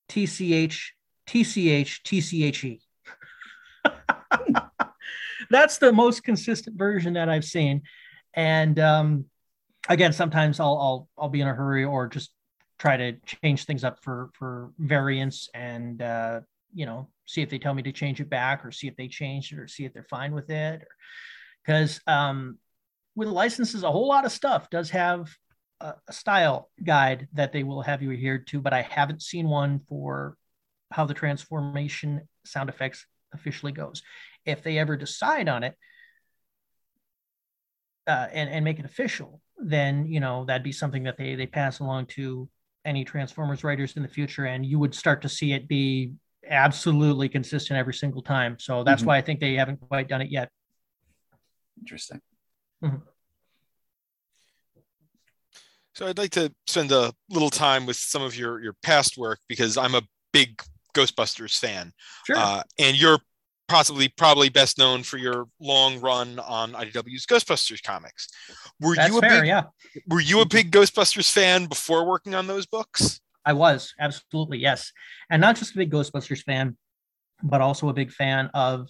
[0.07, 0.93] T C H
[5.49, 7.83] That's the most consistent version that I've seen.
[8.33, 9.25] And um,
[9.89, 12.31] again, sometimes I'll, I'll, I'll be in a hurry or just
[12.83, 16.41] try to change things up for, for variance and, uh,
[16.73, 19.07] you know, see if they tell me to change it back or see if they
[19.07, 20.85] changed it or see if they're fine with it.
[21.65, 22.57] Because um,
[23.15, 25.33] with licenses, a whole lot of stuff does have
[25.79, 29.47] a, a style guide that they will have you adhere to, but I haven't seen
[29.47, 30.35] one for
[30.91, 34.03] how the transformation sound effects officially goes.
[34.45, 35.77] If they ever decide on it
[38.07, 41.47] uh, and, and make it official, then you know that'd be something that they they
[41.47, 42.49] pass along to
[42.85, 46.13] any Transformers writers in the future, and you would start to see it be
[46.49, 48.57] absolutely consistent every single time.
[48.59, 49.07] So that's mm-hmm.
[49.09, 50.49] why I think they haven't quite done it yet.
[51.79, 52.21] Interesting.
[52.83, 52.97] Mm-hmm.
[55.95, 59.39] So I'd like to spend a little time with some of your your past work
[59.47, 60.61] because I'm a big
[60.95, 61.93] Ghostbusters fan.
[62.25, 62.35] Sure.
[62.37, 63.19] Uh, and you're
[63.67, 68.27] possibly probably best known for your long run on IDW's Ghostbusters comics.
[68.79, 69.63] Were That's you a fair, big, yeah.
[70.07, 73.21] Were you a big Ghostbusters fan before working on those books?
[73.45, 74.91] I was absolutely yes,
[75.29, 76.77] and not just a big Ghostbusters fan,
[77.41, 78.89] but also a big fan of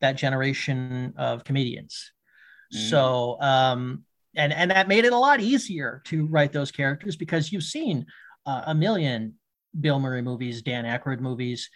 [0.00, 2.12] that generation of comedians.
[2.74, 2.90] Mm.
[2.90, 4.04] So, um,
[4.34, 8.06] and and that made it a lot easier to write those characters because you've seen
[8.46, 9.34] uh, a million
[9.78, 11.70] Bill Murray movies, Dan Aykroyd movies.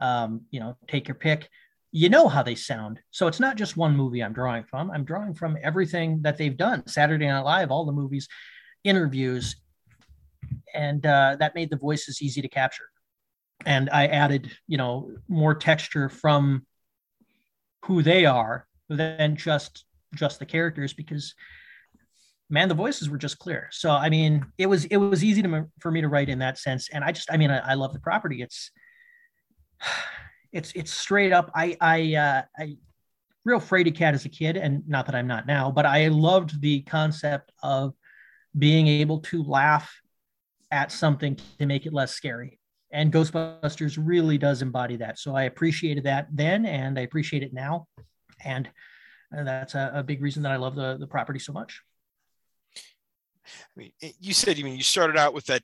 [0.00, 1.48] Um, you know, take your pick.
[1.92, 3.00] You know how they sound.
[3.10, 4.90] So it's not just one movie I'm drawing from.
[4.90, 6.86] I'm drawing from everything that they've done.
[6.86, 8.28] Saturday Night Live, all the movies,
[8.82, 9.56] interviews,
[10.74, 12.88] and uh, that made the voices easy to capture.
[13.66, 16.66] And I added, you know, more texture from
[17.84, 19.84] who they are than just
[20.14, 21.34] just the characters because
[22.50, 25.66] man the voices were just clear so i mean it was it was easy to
[25.80, 27.92] for me to write in that sense and i just i mean i, I love
[27.92, 28.70] the property it's
[30.52, 32.76] it's it's straight up i i uh i
[33.44, 36.60] real fraidy cat as a kid and not that i'm not now but i loved
[36.60, 37.94] the concept of
[38.58, 40.00] being able to laugh
[40.70, 42.58] at something to make it less scary
[42.92, 47.52] and ghostbusters really does embody that so i appreciated that then and i appreciate it
[47.52, 47.86] now
[48.44, 48.70] and
[49.44, 51.80] that's a, a big reason that i love the the property so much
[53.44, 55.62] I mean, you said, you mean, you started out with that,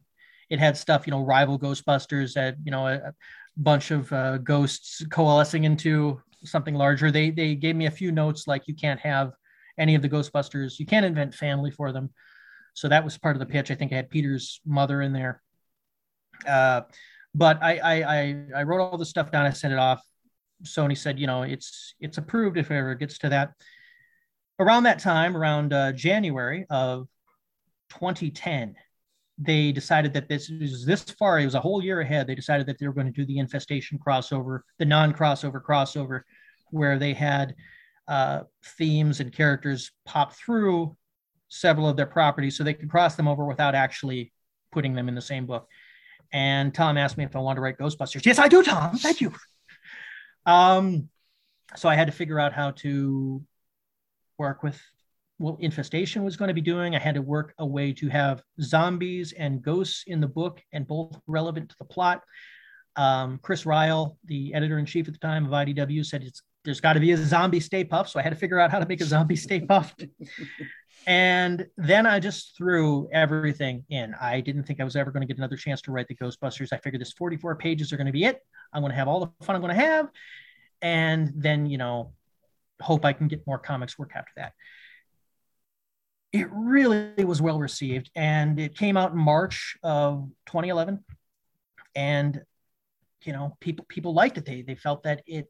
[0.49, 3.13] it had stuff, you know, rival Ghostbusters, had you know a, a
[3.57, 7.11] bunch of uh, ghosts coalescing into something larger.
[7.11, 9.33] They they gave me a few notes like you can't have
[9.77, 12.09] any of the Ghostbusters, you can't invent family for them.
[12.73, 13.71] So that was part of the pitch.
[13.71, 15.41] I think I had Peter's mother in there.
[16.47, 16.81] Uh,
[17.33, 19.45] but I, I I I wrote all the stuff down.
[19.45, 20.01] I sent it off.
[20.63, 23.53] Sony said, you know, it's it's approved if it ever gets to that
[24.59, 27.07] around that time, around uh, January of
[27.89, 28.75] 2010,
[29.37, 32.27] they decided that this was this far, it was a whole year ahead.
[32.27, 36.21] They decided that they were going to do the infestation crossover, the non crossover crossover,
[36.71, 37.55] where they had
[38.07, 38.41] uh,
[38.77, 40.95] themes and characters pop through
[41.49, 44.33] several of their properties so they could cross them over without actually
[44.71, 45.67] putting them in the same book.
[46.33, 48.25] And Tom asked me if I wanted to write Ghostbusters.
[48.25, 48.97] Yes, I do, Tom.
[48.97, 49.33] Thank you.
[50.45, 51.09] Um,
[51.75, 53.43] so I had to figure out how to
[54.37, 54.81] work with
[55.37, 56.95] what infestation was going to be doing.
[56.95, 60.87] I had to work a way to have zombies and ghosts in the book and
[60.87, 62.23] both relevant to the plot.
[62.95, 66.81] Um, Chris Ryall, the editor in chief at the time of IDW, said it's there's
[66.81, 68.09] got to be a zombie Stay Puft.
[68.09, 70.09] So I had to figure out how to make a zombie Stay Puft.
[71.07, 74.13] and then I just threw everything in.
[74.19, 76.73] I didn't think I was ever going to get another chance to write the Ghostbusters.
[76.73, 78.41] I figured this 44 pages are going to be it.
[78.73, 80.09] I'm going to have all the fun I'm going to have.
[80.81, 82.11] And then, you know,
[82.81, 84.51] hope I can get more comics work after that.
[86.33, 91.03] It really was well received, and it came out in March of 2011,
[91.95, 92.41] and
[93.23, 94.45] you know people people liked it.
[94.45, 95.49] They they felt that it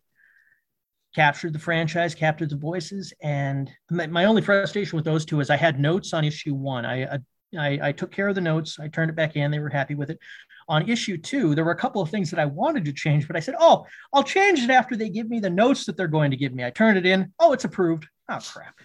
[1.15, 5.57] captured the franchise, captured the voices, and my, only frustration with those two is I
[5.57, 6.85] had notes on issue one.
[6.85, 7.19] I,
[7.57, 8.79] I I took care of the notes.
[8.79, 9.49] I turned it back in.
[9.49, 10.19] They were happy with it
[10.67, 13.35] on issue two, there were a couple of things that I wanted to change, but
[13.35, 16.31] I said, oh, I'll change it after they give me the notes that they're going
[16.31, 16.65] to give me.
[16.65, 17.31] I turned it in.
[17.39, 18.07] Oh, it's approved.
[18.29, 18.77] Oh crap.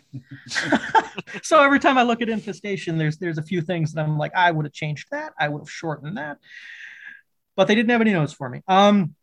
[1.42, 4.32] so every time I look at infestation, there's there's a few things that I'm like,
[4.36, 5.32] I would have changed that.
[5.38, 6.38] I would have shortened that.
[7.56, 8.62] But they didn't have any notes for me.
[8.68, 9.16] Um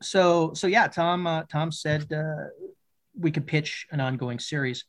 [0.00, 2.44] so so yeah, Tom uh, Tom said uh,
[3.18, 4.84] we could pitch an ongoing series.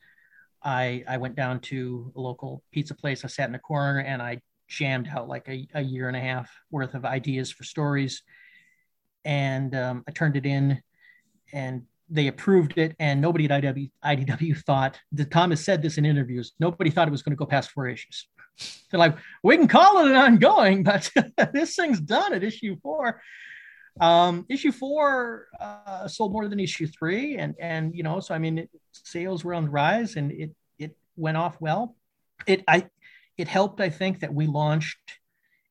[0.64, 3.26] I I went down to a local pizza place.
[3.26, 6.22] I sat in a corner and I jammed out like a, a year and a
[6.22, 8.22] half worth of ideas for stories.
[9.26, 10.82] And um, I turned it in
[11.52, 12.96] and they approved it.
[13.00, 15.00] And nobody at IDW, IDW thought,
[15.30, 18.28] Thomas said this in interviews, nobody thought it was going to go past four issues.
[18.90, 21.12] They're like, we can call it an ongoing, but
[21.54, 23.22] this thing's done at issue four.
[24.00, 28.40] Um, issue four uh, sold more than issue three, and and you know, so I
[28.40, 31.96] mean, it, sales were on the rise, and it it went off well.
[32.48, 32.90] It I
[33.40, 35.00] it helped, I think, that we launched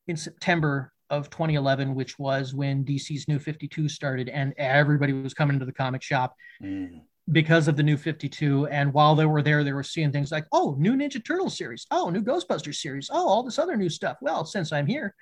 [0.07, 5.59] in September of 2011, which was when DC's New 52 started, and everybody was coming
[5.59, 7.01] to the comic shop mm.
[7.31, 8.65] because of the New 52.
[8.67, 11.85] And while they were there, they were seeing things like, oh, new Ninja Turtle series,
[11.91, 14.17] oh, new Ghostbusters series, oh, all this other new stuff.
[14.19, 15.13] Well, since I'm here.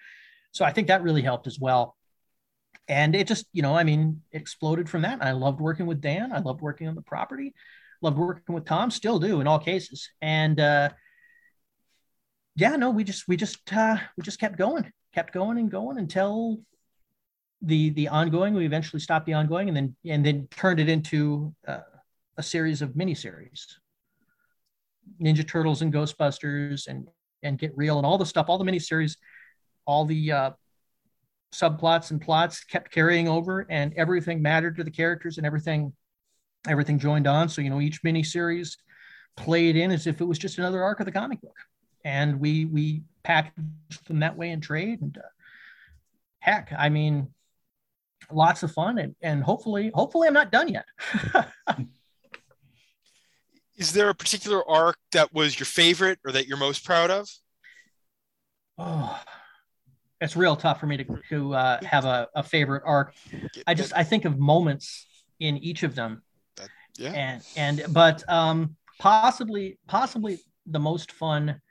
[0.54, 1.98] so I think that really helped as well.
[2.88, 5.22] And it just, you know, I mean, exploded from that.
[5.22, 6.32] I loved working with Dan.
[6.32, 7.54] I loved working on the property.
[8.02, 8.90] Loved working with Tom.
[8.90, 10.10] Still do in all cases.
[10.22, 10.92] And uh,
[12.58, 16.00] yeah, no, we just we just uh, we just kept going, kept going and going
[16.00, 16.60] until
[17.62, 18.56] the the ongoing.
[18.56, 21.82] We eventually stopped the ongoing, and then and then turned it into uh,
[22.36, 23.76] a series of miniseries.
[25.22, 27.08] Ninja Turtles and Ghostbusters and
[27.44, 29.18] and Get Real and all the stuff, all the miniseries,
[29.86, 30.52] all the uh,
[31.54, 35.94] subplots and plots kept carrying over, and everything mattered to the characters, and everything
[36.68, 37.50] everything joined on.
[37.50, 38.78] So you know, each miniseries
[39.36, 41.56] played in as if it was just another arc of the comic book,
[42.08, 45.02] and we we packaged them that way and trade.
[45.02, 45.28] And uh,
[46.40, 47.34] heck, I mean,
[48.32, 50.86] lots of fun, and and hopefully, hopefully, I'm not done yet.
[53.78, 57.30] Is there a particular arc that was your favorite or that you're most proud of?
[58.80, 59.22] Oh,
[60.20, 63.14] it's real tough for me to, to uh, have a, a favorite arc.
[63.68, 65.06] I just I think of moments
[65.40, 66.24] in each of them.
[66.56, 67.12] That, yeah.
[67.12, 71.62] And and but um possibly possibly the most fun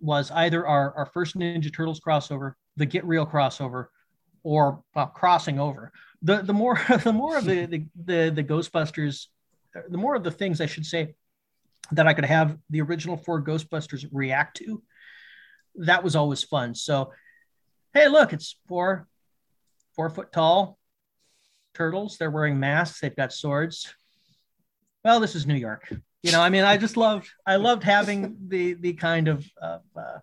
[0.00, 3.86] was either our, our first Ninja Turtles crossover, the Get Real crossover,
[4.42, 5.92] or uh, crossing over.
[6.22, 9.26] The the more the more of the the the, the Ghostbusters
[9.88, 11.14] the more of the things I should say
[11.92, 14.82] that I could have the original four Ghostbusters react to,
[15.76, 16.74] that was always fun.
[16.74, 17.12] So,
[17.94, 19.06] hey, look, it's four
[19.94, 20.78] four foot tall
[21.74, 22.16] turtles.
[22.16, 23.00] They're wearing masks.
[23.00, 23.92] They've got swords.
[25.04, 25.92] Well, this is New York.
[26.22, 29.78] You know, I mean, I just loved I loved having the the kind of uh,
[29.96, 30.18] uh,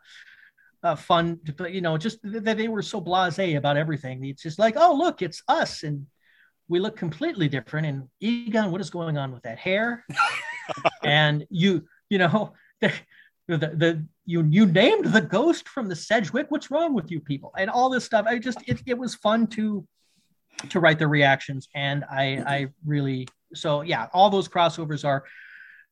[0.83, 4.23] uh, fun, to, you know, just that they were so blasé about everything.
[4.25, 6.05] It's just like, oh, look, it's us, and
[6.67, 7.87] we look completely different.
[7.87, 10.05] And Egon, what is going on with that hair?
[11.03, 12.91] and you, you know, the,
[13.47, 16.45] the, the you you named the ghost from the Sedgewick.
[16.49, 17.53] What's wrong with you people?
[17.57, 18.25] And all this stuff.
[18.27, 19.85] I just it, it was fun to
[20.69, 24.07] to write the reactions, and I I really so yeah.
[24.13, 25.23] All those crossovers are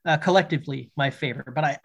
[0.06, 1.78] uh, collectively my favorite, but I.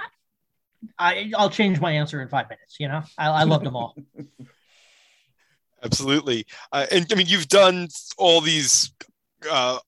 [0.99, 2.77] I, I'll change my answer in five minutes.
[2.81, 3.95] You know, I, I loved them all.
[5.83, 6.47] Absolutely.
[6.73, 8.91] Uh, and I mean, you've done all these
[9.51, 9.79] uh,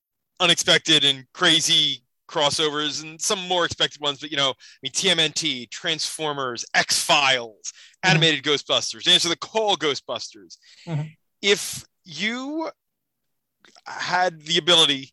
[0.40, 5.70] unexpected and crazy crossovers and some more expected ones, but you know, I mean, TMNT,
[5.70, 8.10] Transformers, X Files, mm-hmm.
[8.10, 8.52] animated mm-hmm.
[8.72, 10.56] Ghostbusters, Answer the Call Ghostbusters.
[10.86, 11.08] Mm-hmm.
[11.42, 12.70] If you
[13.86, 15.12] had the ability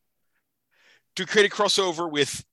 [1.16, 2.44] to create a crossover with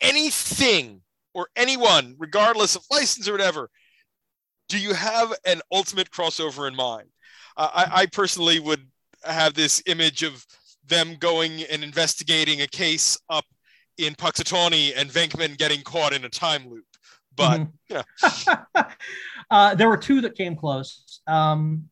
[0.00, 1.02] anything
[1.34, 3.70] or anyone, regardless of license or whatever,
[4.68, 7.08] do you have an ultimate crossover in mind?
[7.56, 8.86] I, I personally would
[9.24, 10.44] have this image of
[10.86, 13.44] them going and investigating a case up
[13.98, 16.84] in Punxsutawney and Venkman getting caught in a time loop.
[17.34, 18.02] But mm-hmm.
[18.74, 18.84] yeah,
[19.50, 21.20] uh, there were two that came close.
[21.26, 21.88] Um,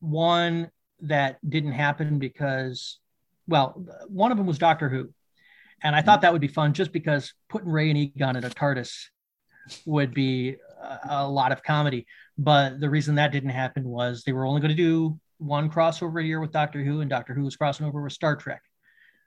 [0.00, 2.98] one that didn't happen because,
[3.46, 5.10] well, one of them was Doctor Who,
[5.82, 8.50] and I thought that would be fun just because putting Ray and Egon in a
[8.50, 8.94] TARDIS
[9.86, 12.06] would be a, a lot of comedy.
[12.36, 16.20] But the reason that didn't happen was they were only going to do one crossover
[16.22, 18.62] a year with Doctor Who, and Doctor Who was crossing over with Star Trek.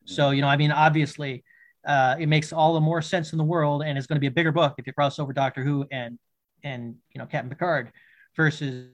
[0.05, 1.43] So, you know, I mean, obviously,
[1.85, 4.27] uh, it makes all the more sense in the world, and it's going to be
[4.27, 6.19] a bigger book if you cross over Doctor Who and
[6.63, 7.91] and you know Captain Picard
[8.35, 8.89] versus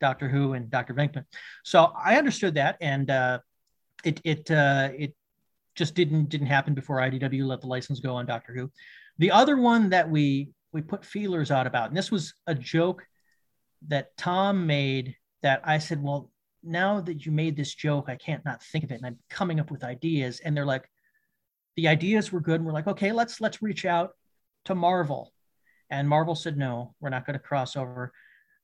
[0.00, 1.24] Doctor Who and Doctor Venkman.
[1.64, 3.38] So I understood that, and uh,
[4.04, 5.14] it it uh, it
[5.76, 8.70] just didn't didn't happen before IDW let the license go on Doctor Who.
[9.18, 13.06] The other one that we we put feelers out about, and this was a joke
[13.88, 16.30] that Tom made that I said, well,
[16.62, 18.96] now that you made this joke, I can't not think of it.
[18.96, 20.40] And I'm coming up with ideas.
[20.40, 20.88] And they're like,
[21.76, 22.56] the ideas were good.
[22.56, 24.12] And we're like, okay, let's let's reach out
[24.64, 25.32] to Marvel.
[25.90, 28.12] And Marvel said, no, we're not going to cross over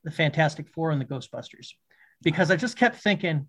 [0.03, 1.69] the Fantastic Four and the Ghostbusters.
[2.23, 3.47] Because I just kept thinking,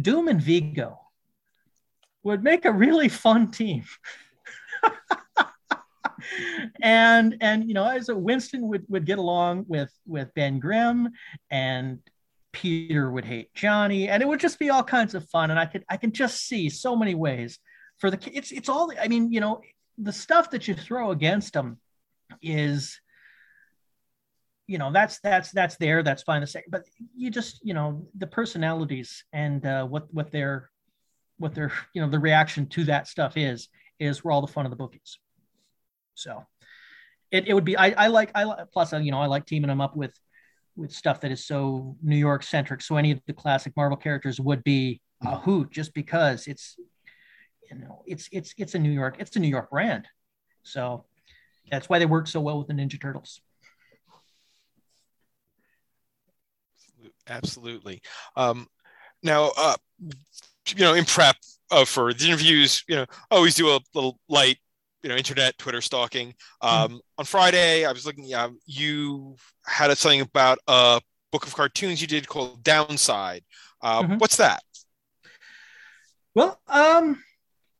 [0.00, 0.98] Doom and Vigo
[2.22, 3.84] would make a really fun team.
[6.82, 11.10] and and you know, as a Winston would would get along with with Ben Grimm,
[11.50, 11.98] and
[12.52, 15.50] Peter would hate Johnny, and it would just be all kinds of fun.
[15.50, 17.58] And I could I can just see so many ways
[17.98, 18.92] for the it's it's all.
[19.00, 19.60] I mean, you know,
[19.96, 21.78] the stuff that you throw against them
[22.42, 23.00] is
[24.66, 26.84] you know that's that's that's there that's fine to say but
[27.16, 30.70] you just you know the personalities and uh, what what their
[31.38, 33.68] what their you know the reaction to that stuff is
[33.98, 35.18] is where all the fun of the book is
[36.14, 36.44] so
[37.30, 39.80] it, it would be I, I like I plus you know I like teaming them
[39.80, 40.12] up with
[40.76, 42.80] with stuff that is so New York centric.
[42.80, 46.76] So any of the classic Marvel characters would be a hoot just because it's
[47.70, 50.06] you know it's it's it's a New York it's a New York brand.
[50.62, 51.04] So
[51.70, 53.40] that's why they work so well with the Ninja Turtles.
[57.26, 58.00] Absolutely.
[58.36, 58.68] Um,
[59.22, 59.76] now, uh,
[60.76, 61.36] you know, in prep
[61.70, 64.58] uh, for the interviews, you know, I always do a little light,
[65.02, 66.34] you know, internet, Twitter stalking.
[66.60, 66.96] Um, mm-hmm.
[67.18, 68.32] On Friday, I was looking.
[68.34, 71.00] Um, you had something about a
[71.30, 73.44] book of cartoons you did called Downside.
[73.82, 74.18] Uh, mm-hmm.
[74.18, 74.62] What's that?
[76.34, 77.22] Well, um,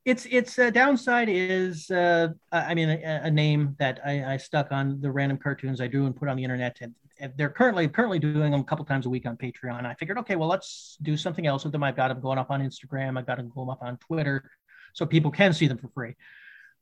[0.08, 4.72] it's it's uh, downside is uh, I mean a, a name that I, I, stuck
[4.72, 6.78] on the random cartoons I do and put on the internet.
[6.80, 9.84] And, and they're currently currently doing them a couple times a week on Patreon.
[9.84, 11.82] I figured, okay, well let's do something else with them.
[11.82, 13.18] I've got them going up on Instagram.
[13.18, 14.50] I've got them going up on Twitter,
[14.94, 16.14] so people can see them for free.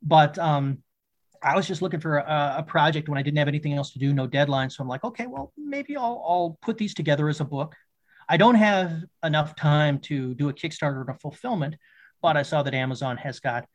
[0.01, 0.77] But um,
[1.43, 3.99] I was just looking for a, a, project when I didn't have anything else to
[3.99, 4.69] do, no deadline.
[4.69, 7.75] So I'm like, okay, well maybe I'll I'll put these together as a book.
[8.29, 11.75] I don't have enough time to do a Kickstarter and a fulfillment
[12.21, 13.67] but I saw that Amazon has got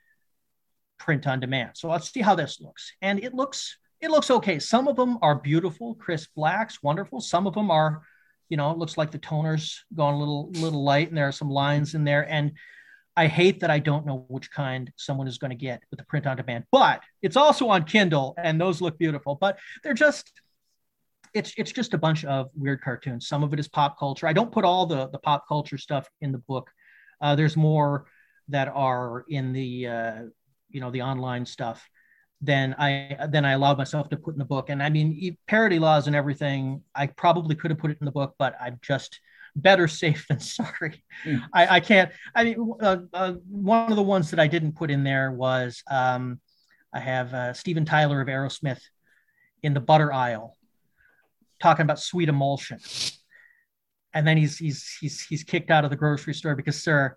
[0.98, 1.70] print on demand.
[1.74, 2.92] So let's see how this looks.
[3.02, 4.58] And it looks it looks okay.
[4.58, 7.20] Some of them are beautiful, crisp blacks, wonderful.
[7.20, 8.02] Some of them are,
[8.48, 11.32] you know, it looks like the toner's gone a little little light, and there are
[11.32, 12.28] some lines in there.
[12.28, 12.52] And
[13.16, 16.06] I hate that I don't know which kind someone is going to get with the
[16.06, 16.64] print on demand.
[16.72, 19.36] But it's also on Kindle, and those look beautiful.
[19.36, 20.32] But they're just
[21.34, 23.28] it's it's just a bunch of weird cartoons.
[23.28, 24.26] Some of it is pop culture.
[24.26, 26.70] I don't put all the the pop culture stuff in the book.
[27.20, 28.06] Uh, there's more
[28.48, 30.22] that are in the uh,
[30.70, 31.88] you know the online stuff
[32.42, 34.68] then I then I allowed myself to put in the book.
[34.68, 38.10] And I mean, parody laws and everything, I probably could have put it in the
[38.10, 39.20] book, but I'm just
[39.54, 41.04] better safe than sorry.
[41.24, 41.42] Mm.
[41.54, 42.10] I, I, can't.
[42.34, 45.82] I mean, uh, uh, one of the ones that I didn't put in there was
[45.88, 46.40] um,
[46.92, 48.80] I have uh, Steven Tyler of Aerosmith
[49.62, 50.56] in the butter aisle
[51.60, 52.80] talking about sweet emulsion.
[54.14, 57.16] And then he's he's he's he's kicked out of the grocery store because, sir,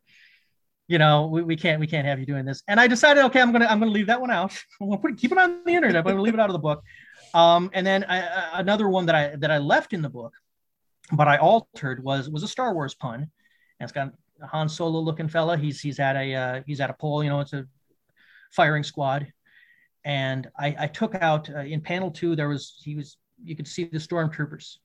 [0.88, 2.62] you know, we, we can't we can't have you doing this.
[2.68, 4.52] And I decided, okay, I'm gonna I'm gonna leave that one out.
[4.82, 6.54] I'm gonna put keep it on the internet, but I'm gonna leave it out of
[6.54, 6.84] the book.
[7.34, 10.34] Um, and then I, another one that I that I left in the book,
[11.12, 13.30] but I altered was was a Star Wars pun.
[13.80, 15.58] And it's got a Han Solo looking fella.
[15.58, 17.24] He's he's at a uh, he's at a pole.
[17.24, 17.66] You know, it's a
[18.52, 19.28] firing squad.
[20.04, 23.68] And I, I took out uh, in panel two there was he was you could
[23.68, 24.78] see the stormtroopers.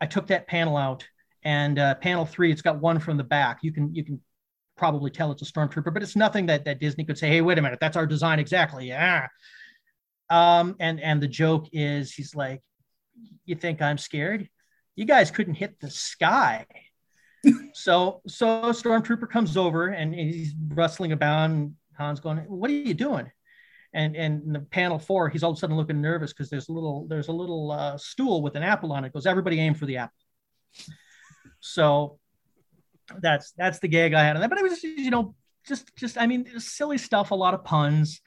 [0.00, 1.06] I took that panel out,
[1.44, 3.58] and uh, panel three it's got one from the back.
[3.62, 4.20] You can you can
[4.76, 7.58] probably tell it's a stormtrooper, but it's nothing that that Disney could say, "Hey, wait
[7.58, 9.28] a minute, that's our design exactly." Yeah.
[10.30, 12.62] Um, and and the joke is, he's like,
[13.44, 14.48] "You think I'm scared?
[14.94, 16.66] You guys couldn't hit the sky."
[17.74, 22.94] so so stormtrooper comes over and he's rustling about, and Han's going, "What are you
[22.94, 23.30] doing?"
[23.94, 26.68] And and in the panel four, he's all of a sudden looking nervous because there's
[26.68, 29.12] a little there's a little uh, stool with an apple on it.
[29.12, 30.16] Goes, everybody aim for the apple.
[31.60, 32.18] So
[33.20, 34.50] that's that's the gag I had on that.
[34.50, 35.34] But it was you know
[35.66, 38.20] just just I mean silly stuff, a lot of puns.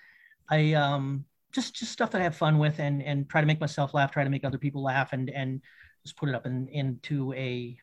[0.49, 3.59] I um just just stuff that I have fun with and and try to make
[3.59, 5.61] myself laugh, try to make other people laugh, and and
[6.03, 7.77] just put it up in, into a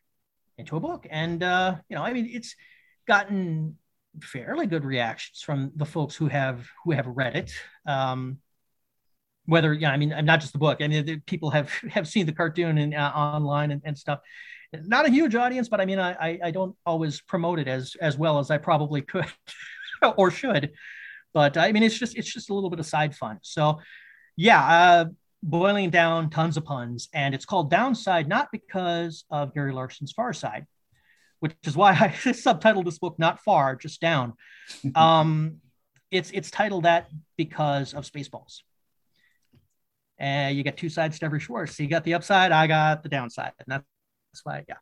[0.59, 1.07] into a book.
[1.11, 2.55] And uh, you know, I mean, it's
[3.07, 3.77] gotten
[4.23, 7.53] fairly good reactions from the folks who have who have read it.
[7.87, 8.39] Um,
[9.47, 10.79] whether yeah, I mean, I'm not just the book.
[10.81, 14.21] I mean, the, people have have seen the cartoon and uh, online and, and stuff
[14.73, 18.17] not a huge audience, but I mean, I, I don't always promote it as as
[18.19, 19.27] well as I probably could
[20.17, 20.73] or should.
[21.33, 23.39] But I mean, it's just it's just a little bit of side fun.
[23.43, 23.81] So,
[24.37, 25.05] yeah, uh,
[25.43, 30.33] boiling down tons of puns, and it's called Downside not because of Gary Larson's Far
[30.33, 30.67] Side,
[31.41, 34.35] which is why I subtitled this book "Not Far, Just Down."
[34.95, 35.57] um,
[36.11, 38.63] it's it's titled that because of Spaceballs.
[40.19, 41.77] And you get two sides to every Schwartz.
[41.77, 43.85] So you got the upside, I got the downside, and that's
[44.37, 44.77] that's why, yeah.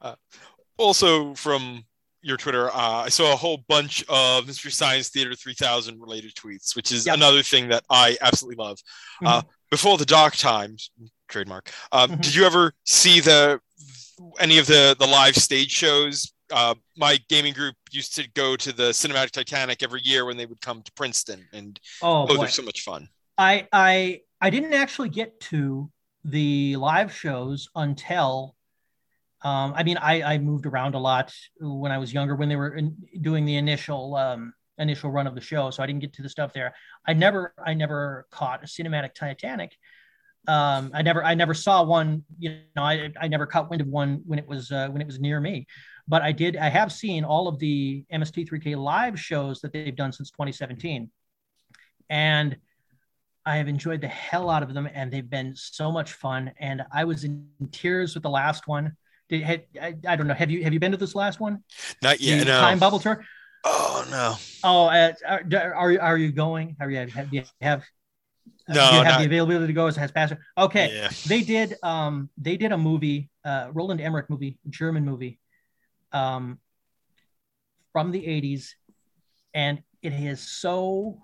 [0.00, 0.14] Uh,
[0.76, 1.84] also from
[2.22, 6.76] your Twitter, uh, I saw a whole bunch of Mystery Science Theater 3000 related tweets,
[6.76, 7.16] which is yep.
[7.16, 8.78] another thing that I absolutely love.
[9.22, 9.26] Mm-hmm.
[9.26, 10.90] Uh, before the dark times,
[11.28, 11.70] trademark.
[11.92, 12.20] Um, mm-hmm.
[12.20, 13.60] Did you ever see the
[14.38, 16.32] any of the the live stage shows?
[16.52, 20.46] Uh, my gaming group used to go to the Cinematic Titanic every year when they
[20.46, 23.08] would come to Princeton, and oh, those are so much fun.
[23.38, 25.90] I I I didn't actually get to
[26.24, 28.54] the live shows until
[29.42, 32.56] um, I mean I, I moved around a lot when I was younger when they
[32.56, 36.12] were in, doing the initial um, initial run of the show so I didn't get
[36.14, 36.74] to the stuff there.
[37.06, 39.76] I never I never caught a cinematic Titanic.
[40.48, 43.88] Um, I never I never saw one you know I, I never caught wind of
[43.88, 45.66] one when it was uh, when it was near me.
[46.08, 50.12] But I did I have seen all of the MST3K live shows that they've done
[50.12, 51.10] since 2017
[52.08, 52.56] and
[53.46, 56.52] I have enjoyed the hell out of them, and they've been so much fun.
[56.58, 58.96] And I was in tears with the last one.
[59.28, 60.34] Did had, I, I, don't know.
[60.34, 61.62] Have you have you been to this last one?
[62.02, 62.40] Not yet.
[62.40, 62.60] The no.
[62.60, 63.24] Time bubble tour.
[63.64, 64.34] Oh no.
[64.64, 66.76] Oh, uh, are, are are you going?
[66.80, 67.84] Are you have, you have?
[68.68, 70.38] No, do you have not- the availability to go as has passer.
[70.58, 71.10] Okay, Yeah.
[71.26, 71.76] they did.
[71.82, 75.38] Um, they did a movie, uh, Roland Emmerich movie, German movie,
[76.12, 76.58] um,
[77.92, 78.74] from the '80s,
[79.54, 81.22] and it is so.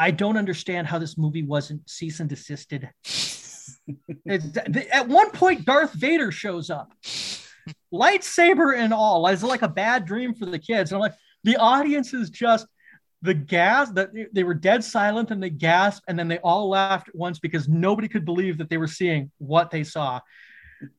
[0.00, 2.88] I don't understand how this movie wasn't cease and desisted.
[4.28, 6.90] At one point, Darth Vader shows up,
[7.92, 9.26] lightsaber and all.
[9.26, 10.90] It's like a bad dream for the kids.
[10.90, 12.66] And I'm like, the audience is just
[13.20, 17.10] the gas that they were dead silent and they gasped and then they all laughed
[17.10, 20.18] at once because nobody could believe that they were seeing what they saw.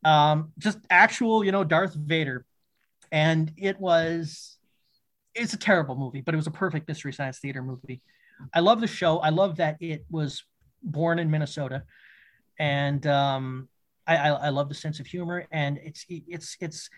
[0.05, 2.45] Um, just actual, you know, Darth Vader.
[3.11, 4.59] And it was,
[5.33, 7.99] it's a terrible movie, but it was a perfect Mystery Science Theater movie.
[8.53, 9.19] I love the show.
[9.19, 10.43] I love that it was
[10.83, 11.83] born in Minnesota.
[12.59, 13.69] And um,
[14.05, 15.45] I, I, I love the sense of humor.
[15.51, 16.89] And it's, it's, it's,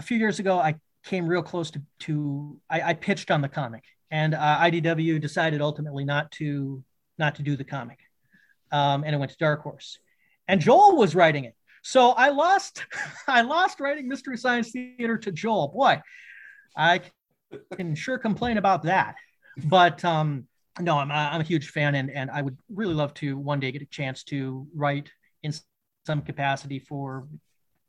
[0.00, 3.48] a few years ago, I came real close to, to I, I pitched on the
[3.48, 6.82] comic and uh, IDW decided ultimately not to,
[7.16, 7.98] not to do the comic.
[8.72, 9.98] Um, and it went to Dark Horse
[10.48, 11.54] and Joel was writing it.
[11.82, 12.84] So I lost,
[13.28, 15.68] I lost writing Mystery Science Theater to Joel.
[15.68, 16.00] Boy,
[16.76, 17.02] I
[17.76, 19.14] can sure complain about that.
[19.56, 20.46] But um,
[20.80, 23.70] no, I'm, I'm a huge fan, and, and I would really love to one day
[23.72, 25.10] get a chance to write
[25.42, 25.52] in
[26.06, 27.26] some capacity for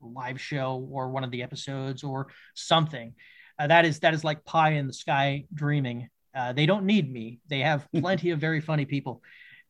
[0.01, 3.13] live show or one of the episodes or something.
[3.57, 6.09] Uh, that is that is like pie in the sky dreaming.
[6.35, 7.39] Uh, they don't need me.
[7.47, 9.21] They have plenty of very funny people.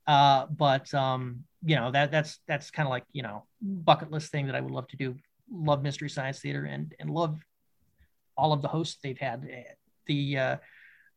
[0.07, 4.31] Uh, but um, you know that that's that's kind of like you know bucket list
[4.31, 5.15] thing that I would love to do.
[5.51, 7.39] Love Mystery Science Theater and and love
[8.37, 9.47] all of the hosts they've had.
[10.07, 10.57] The uh,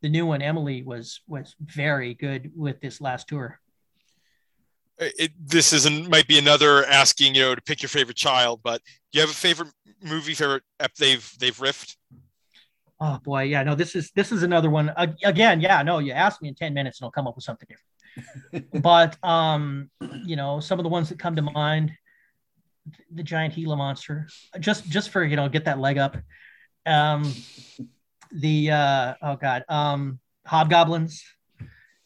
[0.01, 3.61] the new one, Emily, was was very good with this last tour.
[4.99, 8.82] It, this isn't might be another asking you know to pick your favorite child, but
[9.12, 9.72] do you have a favorite
[10.03, 11.96] movie favorite ep they've they've riffed?
[13.01, 14.88] Oh boy, yeah, no, this is this is another one.
[14.90, 17.44] Uh, again, yeah, no, you ask me in ten minutes and I'll come up with
[17.44, 18.82] something different.
[18.82, 19.90] but um,
[20.24, 21.92] you know, some of the ones that come to mind,
[23.12, 24.28] the giant Gila monster,
[24.59, 26.16] just just for you know get that leg up.
[26.86, 27.32] Um,
[28.32, 31.22] the uh, oh god, um, hobgoblins,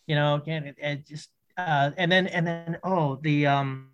[0.07, 3.91] you know, again, it, it just uh, and then and then oh the um,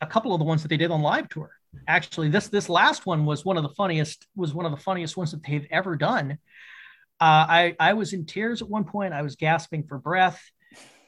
[0.00, 1.50] a couple of the ones that they did on live tour.
[1.88, 5.16] Actually, this this last one was one of the funniest was one of the funniest
[5.16, 6.38] ones that they've ever done.
[7.20, 9.14] Uh, I I was in tears at one point.
[9.14, 10.42] I was gasping for breath.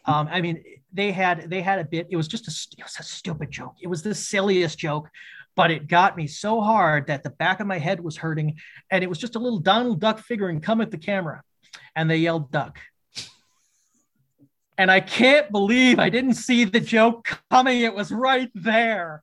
[0.06, 0.62] Um, I mean,
[0.92, 2.08] they had they had a bit.
[2.10, 3.74] It was just a it was a stupid joke.
[3.82, 5.08] It was the silliest joke,
[5.56, 8.56] but it got me so hard that the back of my head was hurting,
[8.90, 11.42] and it was just a little Donald Duck figuring come at the camera,
[11.94, 12.78] and they yelled duck.
[14.76, 17.80] And I can't believe I didn't see the joke coming.
[17.82, 19.22] It was right there,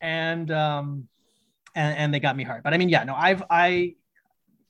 [0.00, 1.08] and um,
[1.74, 2.64] and and they got me hard.
[2.64, 3.94] But I mean, yeah, no, I've I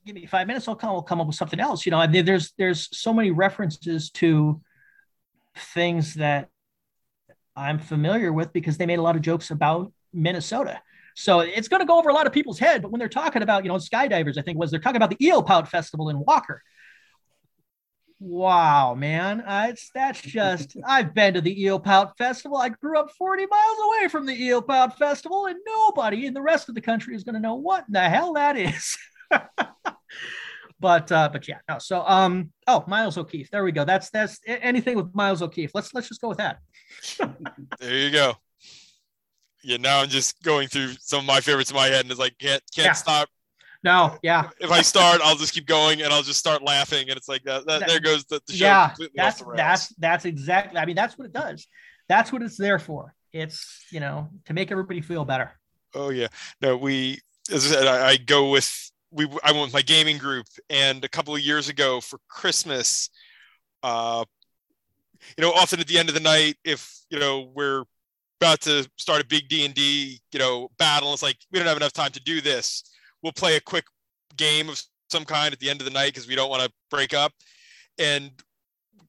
[0.05, 1.87] give me five minutes, I'll come, I'll come up with something else.
[1.87, 4.61] You know, there's there's so many references to
[5.57, 6.49] things that
[7.57, 10.81] I'm familiar with because they made a lot of jokes about Minnesota.
[11.21, 12.81] So it's going to go over a lot of people's head.
[12.81, 15.25] But when they're talking about, you know, skydivers, I think was they're talking about the
[15.25, 16.63] Eel Pout Festival in Walker.
[18.19, 20.77] Wow, man, uh, it's that's just.
[20.87, 22.59] I've been to the Eel Pout Festival.
[22.59, 26.43] I grew up 40 miles away from the Eel Pout Festival, and nobody in the
[26.43, 28.97] rest of the country is going to know what in the hell that is.
[30.81, 31.79] but uh, but yeah, no.
[31.79, 33.51] So um, oh, Miles O'Keefe.
[33.51, 33.85] There we go.
[33.85, 35.71] That's that's anything with Miles O'Keefe.
[35.75, 36.59] Let's let's just go with that.
[37.81, 38.35] there you go.
[39.63, 42.21] Yeah, now I'm just going through some of my favorites in my head, and it's
[42.21, 42.93] like can't can't Yeah.
[42.93, 43.29] stop.
[43.83, 47.17] No, yeah, If I start, I'll just keep going, and I'll just start laughing, and
[47.17, 47.67] it's like that.
[47.67, 48.89] that That- there goes the, the show yeah.
[48.89, 49.57] completely That's off the rails.
[49.57, 50.79] that's that's exactly.
[50.79, 51.67] I mean, that's what it does.
[52.09, 53.15] That's what it's there for.
[53.33, 55.59] It's you know to make everybody feel better.
[55.95, 56.29] Oh yeah,
[56.61, 57.21] no, we
[57.51, 59.27] as I said, I, I go with we.
[59.43, 63.09] I went with my gaming group, and a couple of years ago for Christmas,
[63.83, 64.25] uh,
[65.39, 67.85] you know, often at the end of the night, if you know we're
[68.41, 71.69] about to start a big D and D, you know, battle, it's like we don't
[71.69, 72.83] have enough time to do this.
[73.23, 73.85] We'll play a quick
[74.37, 74.81] game of
[75.11, 77.33] some kind at the end of the night because we don't want to break up,
[77.99, 78.31] and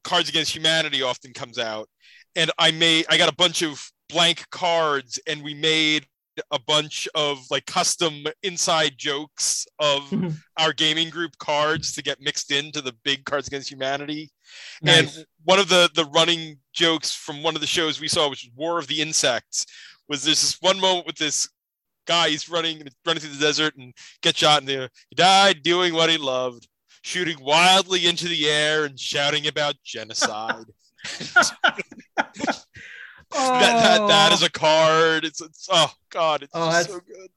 [0.04, 1.88] Cards Against Humanity often comes out,
[2.36, 6.06] and I made I got a bunch of blank cards, and we made
[6.50, 10.34] a bunch of like custom inside jokes of Mhm.
[10.58, 14.30] our gaming group cards to get mixed into the big Cards Against Humanity.
[14.82, 15.16] Nice.
[15.16, 18.44] And one of the the running jokes from one of the shows we saw, which
[18.44, 19.66] was War of the Insects,
[20.08, 21.48] was there's this one moment with this
[22.06, 25.94] guy he's running running through the desert and gets shot and there he died doing
[25.94, 26.66] what he loved,
[27.02, 30.64] shooting wildly into the air and shouting about genocide.
[31.34, 31.50] oh,
[32.16, 32.62] that,
[33.30, 34.46] that that is oh.
[34.46, 35.24] a card.
[35.24, 37.30] It's, it's oh god, it's Oh, so good.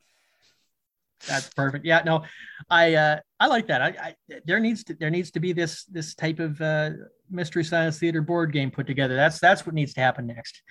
[1.28, 1.86] that's perfect.
[1.86, 2.24] Yeah, no,
[2.70, 3.82] I uh, I like that.
[3.82, 4.16] I, I
[4.46, 6.92] there needs to there needs to be this this type of uh,
[7.30, 9.16] Mystery Science Theater board game put together.
[9.16, 10.62] That's that's what needs to happen next.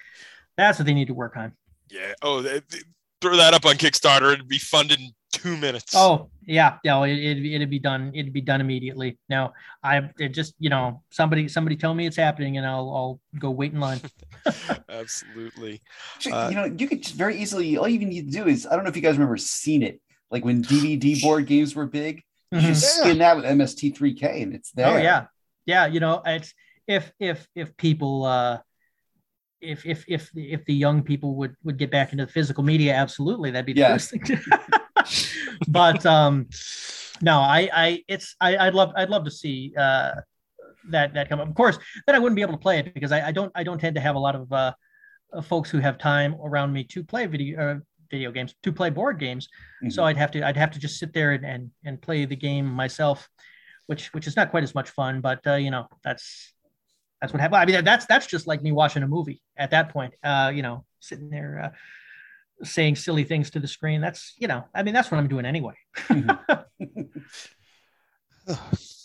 [0.56, 1.52] That's what they need to work on.
[1.90, 2.12] Yeah.
[2.22, 2.78] Oh, they, they,
[3.20, 4.32] throw that up on Kickstarter.
[4.32, 5.94] It'd be funded in two minutes.
[5.94, 7.02] Oh yeah, yeah.
[7.04, 8.12] It, it, it'd be done.
[8.14, 9.18] It'd be done immediately.
[9.28, 9.52] Now
[9.82, 13.50] I it just you know somebody somebody tell me it's happening and I'll I'll go
[13.50, 14.00] wait in line.
[14.88, 15.80] Absolutely.
[16.30, 17.76] Uh, you know, you could just very easily.
[17.76, 20.00] All you need to do is I don't know if you guys remember seen it
[20.34, 22.22] like when DVD board games were big.
[22.50, 22.66] You Mhm.
[22.66, 24.88] just spin that with MST3K and it's there.
[24.88, 25.26] Oh yeah,
[25.64, 25.86] yeah.
[25.86, 26.52] You know, it's
[26.86, 28.58] if if if people uh,
[29.60, 32.92] if if if if the young people would would get back into the physical media,
[32.94, 33.92] absolutely, that'd be the Yeah.
[33.92, 34.22] first thing.
[35.68, 36.48] but um,
[37.22, 40.12] no, I I it's I I'd love I'd love to see uh
[40.90, 41.48] that that come up.
[41.48, 43.62] Of course, then I wouldn't be able to play it because I, I don't I
[43.62, 44.72] don't tend to have a lot of uh
[45.32, 47.78] uh, folks who have time around me to play video uh,
[48.14, 49.48] video games to play board games.
[49.94, 52.36] So i'd have to i'd have to just sit there and, and and play the
[52.36, 53.28] game myself
[53.88, 56.54] which which is not quite as much fun but uh, you know that's
[57.20, 57.62] that's what happened.
[57.62, 60.62] I mean that's that's just like me watching a movie at that point uh you
[60.66, 61.70] know sitting there uh,
[62.64, 64.00] saying silly things to the screen.
[64.00, 65.74] That's you know i mean that's what i'm doing anyway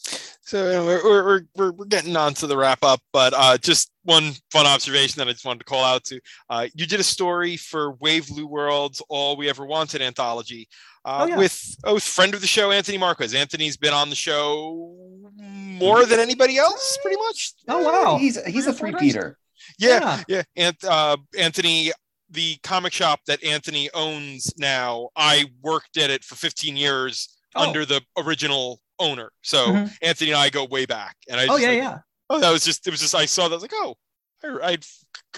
[0.50, 3.34] So you know, we're, we're, we're, we're, we're getting on to the wrap up, but
[3.36, 6.20] uh, just one fun observation that I just wanted to call out to.
[6.50, 10.68] Uh, you did a story for Wave Blue World's All We Ever Wanted anthology
[11.06, 11.38] uh, Oh, yeah.
[11.38, 13.36] with oh, friend of the show, Anthony Marques.
[13.36, 14.96] Anthony's been on the show
[15.38, 17.54] more than anybody else, pretty much.
[17.68, 19.38] oh wow He's he's a Three or four peater.
[19.78, 20.42] Yeah, yeah.
[20.56, 21.92] And uh, Anthony,
[22.32, 27.68] the comic shop that Anthony owns now, I worked at it for 15 years Oh.
[27.68, 29.32] under the original owner.
[29.42, 29.98] So Mhm.
[30.02, 31.16] Anthony and I go way back.
[31.30, 31.98] And I oh yeah like, yeah
[32.30, 33.96] oh, that was just it was just I saw that I was like, oh,
[34.44, 34.86] I, I'd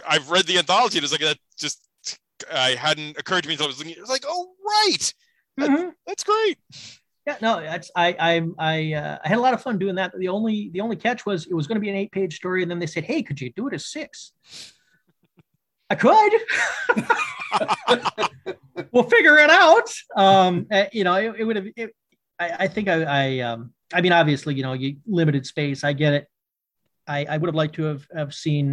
[0.07, 0.97] I've read the anthology.
[0.97, 1.85] It was like that just
[2.51, 3.93] I hadn't occurred to me until I was looking.
[3.93, 5.13] It was like, oh right,
[5.59, 5.91] Mhm.
[6.07, 6.57] that's great.
[7.27, 10.11] Yeah, no, that's I I I uh, I had a lot of fun doing that.
[10.17, 12.63] The only the only catch was it was going to be an eight page story,
[12.63, 14.31] and then they said, "Hey, could you do it as six?
[15.91, 16.33] I could.
[18.91, 19.89] we'll figure it out.
[20.15, 21.67] Um, uh, you know, it, it would have.
[21.75, 21.95] It,
[22.43, 25.83] I, I think I, I um I mean, obviously, you know, you limited space.
[25.83, 26.23] I get it.
[27.07, 28.67] I I would have liked to have have seen.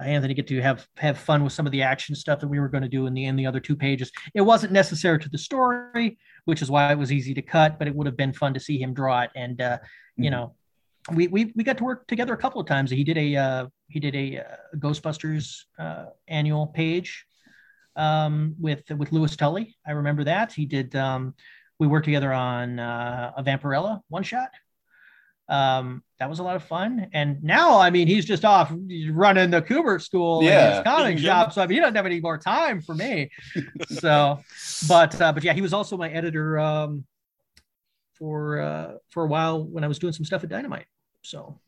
[0.00, 2.58] uh, Anthony get to have have fun with some of the action stuff that we
[2.62, 4.08] were going to do in the in the other two pages.
[4.34, 6.08] It wasn't necessary to the story,
[6.48, 7.70] which is why it was easy to cut.
[7.78, 9.78] But it would have been fun to see him draw it, and uh,
[10.16, 10.34] you Mhm.
[10.34, 10.44] know,
[11.18, 12.90] we, we we got to work together a couple of times.
[12.90, 13.62] He did a uh,
[13.94, 15.44] he did a uh, Ghostbusters
[15.84, 17.10] uh, annual page
[17.96, 19.66] um, with with Louis Tully.
[19.86, 20.88] I remember that he did.
[20.96, 21.34] Um,
[21.80, 24.50] we worked together on uh, a Vampirella one shot.
[25.48, 27.08] Um, that was a lot of fun.
[27.12, 28.70] And now, I mean, he's just off
[29.10, 30.74] running the Kubert School and Yeah.
[30.74, 31.24] his comic Yeah.
[31.24, 31.52] shop.
[31.54, 33.30] So I mean, he doesn't have any more time for me.
[33.88, 34.44] so,
[34.86, 37.04] but uh, but yeah, he was also my editor um,
[38.14, 40.86] for uh, for a while when I was doing some stuff at Dynamite.
[41.22, 41.58] So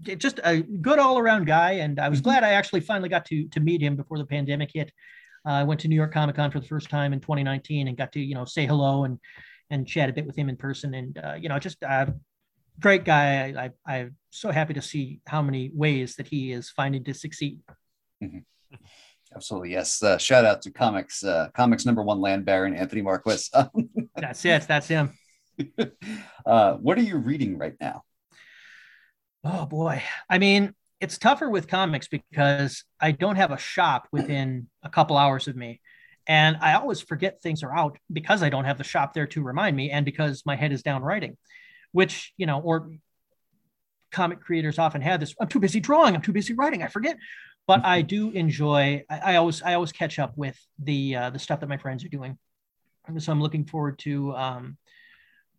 [0.00, 2.24] just a good all around guy, and I was Mhm.
[2.24, 4.92] glad I actually finally got to to meet him before the pandemic hit.
[5.44, 7.96] Uh, I went to New York Comic Con for the first time in 2019 and
[7.96, 9.18] got to you know say hello and
[9.70, 12.06] and chat a bit with him in person, and uh, you know just uh,
[12.80, 13.70] great guy.
[13.86, 17.60] I, I'm so happy to see how many ways that he is finding to succeed.
[19.34, 20.02] Absolutely, yes.
[20.02, 23.50] Uh, shout out to comics, uh, comics number one land baron Anthony Marques.
[24.16, 24.66] That's it.
[24.66, 25.12] That's him.
[26.46, 28.02] uh, what are you reading right now?
[29.44, 30.02] Oh boy.
[30.28, 35.16] I mean, it's tougher with comics because I don't have a shop within a couple
[35.16, 35.80] hours of me.
[36.26, 39.42] And I always forget things are out because I don't have the shop there to
[39.42, 41.36] remind me and because my head is down writing,
[41.92, 42.90] which, you know, or
[44.12, 47.16] comic creators often have this I'm too busy drawing, I'm too busy writing, I forget.
[47.66, 51.38] But I do enjoy I, I always I always catch up with the uh, the
[51.38, 52.38] stuff that my friends are doing.
[53.18, 54.76] So I'm looking forward to um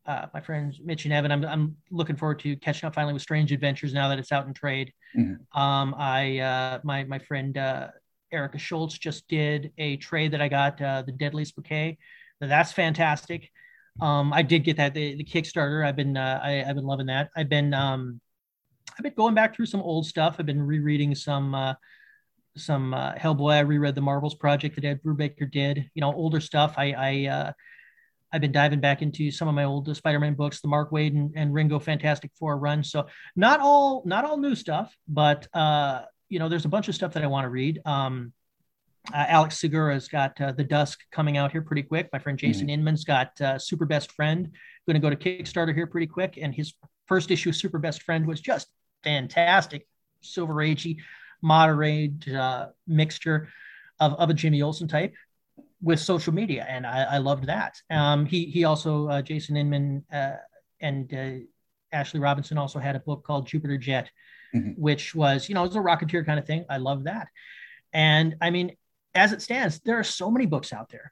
[0.06, 1.31] uh, my friends Mitch and Evan.
[1.31, 4.48] I'm, I'm looking forward to catching up finally with Strange Adventures now that it's out
[4.48, 4.94] in trade.
[5.15, 5.39] Mhm.
[5.56, 7.89] Um, I uh, my my friend uh,
[8.32, 11.98] Erica Schultz just did a trade that I got uh, the Deadliest Bouquet.
[12.40, 13.52] That's fantastic.
[13.99, 15.86] Um, I did get that the, the Kickstarter.
[15.86, 17.30] I've been uh, I, I've been loving that.
[17.36, 18.22] I've been um,
[18.98, 20.36] I've been going back through some old stuff.
[20.40, 21.74] I've been rereading some uh,
[22.56, 23.54] some uh, Hellboy.
[23.54, 25.90] I reread the Marvels project that Ed Brubaker did.
[25.94, 26.76] You know, older stuff.
[26.78, 27.52] I I uh,
[28.32, 31.32] I've been diving back into some of my old Spider-Man books, the Mark Waid and,
[31.36, 32.84] and Ringo Fantastic Four run.
[32.84, 36.95] So not all not all new stuff, but uh, you know, there's a bunch of
[36.95, 37.82] stuff that I want to read.
[37.86, 38.34] Um,
[39.14, 42.10] uh, Alex Segura's got uh, The Dusk coming out here pretty quick.
[42.12, 44.52] My friend Jason Inman's got uh, Super Best Friend
[44.86, 46.74] going to go to Kickstarter here pretty quick, and his
[47.06, 48.68] first issue, Super Best Friend, was just
[49.04, 49.88] fantastic,
[50.22, 50.98] Silver Agey,
[51.41, 53.49] moderate uh, mixture
[53.99, 55.14] of, of a Jimmy Olsen type
[55.82, 57.80] with social media, and I, I loved that.
[57.90, 60.38] Um, he he also uh, Jason Inman uh,
[60.80, 61.45] and uh,
[61.91, 64.10] Ashley Robinson also had a book called Jupiter Jet
[64.56, 64.72] mm-hmm.
[64.72, 66.65] which was, you know, it was a Rocketeer kind of thing.
[66.69, 67.28] I love that.
[67.94, 68.76] And I mean,
[69.15, 71.11] as it stands, there are so many books out there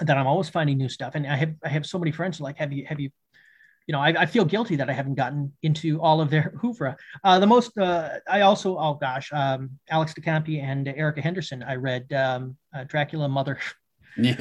[0.00, 1.14] that I'm always finding new stuff.
[1.14, 3.10] And I have I have so many friends like, have you have you
[3.88, 6.94] you know, I, I, feel guilty that I haven't gotten into all of their oeuvre.
[7.24, 11.62] Uh, the most, uh, I also, oh gosh, um, Alex de Campi and Erica Henderson.
[11.62, 13.58] I read um, uh, Dracula Mother.
[14.18, 14.34] Yeah,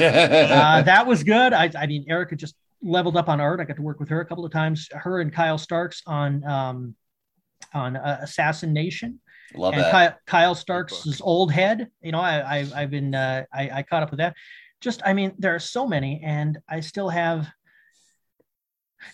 [0.52, 1.54] uh, that was good.
[1.54, 3.62] I, I, mean, Erica just leveled up on art.
[3.62, 4.90] I got to work with her a couple of times.
[4.92, 6.96] Her and Kyle Starks on um,
[7.74, 9.20] on uh, Assassin Nation.
[9.56, 9.92] Love and that.
[9.92, 11.90] Kyle, Kyle Starks' old head.
[12.02, 14.36] You know, I, I have been uh, I, I caught up with that.
[14.82, 17.48] Just, I mean, there are so many, and I still have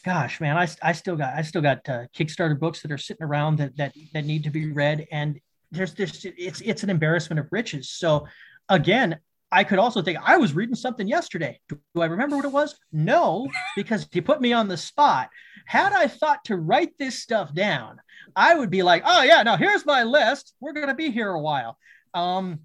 [0.06, 3.24] gosh man i, I still got i still got uh, kickstarter books that are sitting
[3.24, 5.40] around that that that need to be read and
[5.72, 8.26] there's this it's it's an embarrassment of riches so
[8.70, 9.20] again
[9.54, 11.60] i could also think i was reading something yesterday.
[11.70, 12.76] Do, i remember what it was?
[12.92, 15.30] No because he put me on the spot.
[15.66, 18.02] Had i thought to write this stuff down
[18.36, 20.54] i would be like oh yeah now here's my list.
[20.60, 21.78] We're to be here a while.
[22.14, 22.62] Um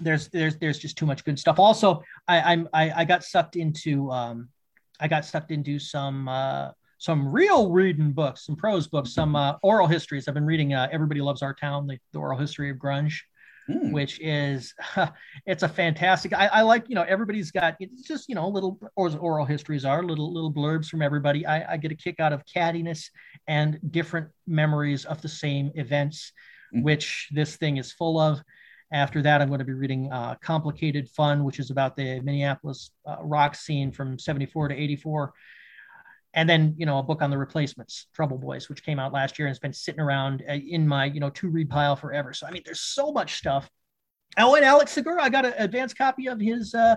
[0.00, 1.58] there's there's there's just too much good stuff.
[1.58, 4.48] Also i i'm i, I got sucked into um
[5.02, 9.54] I got sucked into some uh, some real reading books, some prose books, some uh,
[9.64, 10.28] oral histories.
[10.28, 13.14] I've been reading uh, Everybody Loves Our Town, the, the oral history of grunge,
[13.68, 13.92] mm.
[13.92, 14.74] which is
[15.46, 16.32] it's a fantastic.
[16.32, 19.84] I, I, like you know everybody's got it's just you know little or oral histories
[19.84, 21.46] are little little blurbs from everybody.
[21.46, 23.10] I, I get a kick out of cattiness
[23.46, 26.32] and different memories of the same events,
[26.74, 26.82] mm.
[26.82, 28.42] which this thing is full of.
[28.92, 32.90] After that, I'm going to be reading uh, Complicated Fun, which is about the Minneapolis
[33.06, 35.32] uh, rock scene from 74 to 84.
[36.34, 39.38] And then, you know, a book on the replacements, Trouble Boys, which came out last
[39.38, 42.32] year and has been sitting around uh, in my, you know, to read pile forever.
[42.32, 43.68] So, I mean, there's so much stuff.
[44.38, 46.96] Oh, and Alex Segura, I got an advanced copy of his uh,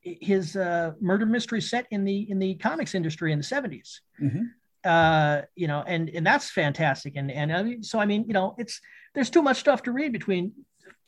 [0.00, 4.00] his uh, murder mystery set in the in the comics industry in the 70s.
[4.20, 4.42] Mm-hmm.
[4.82, 7.14] Uh, you know, and and that's fantastic.
[7.14, 8.80] And and I mean, so I mean, you know, it's
[9.14, 10.52] there's too much stuff to read between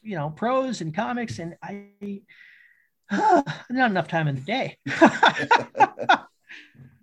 [0.07, 1.87] you know prose and comics and i
[3.11, 4.79] uh, not enough time in the day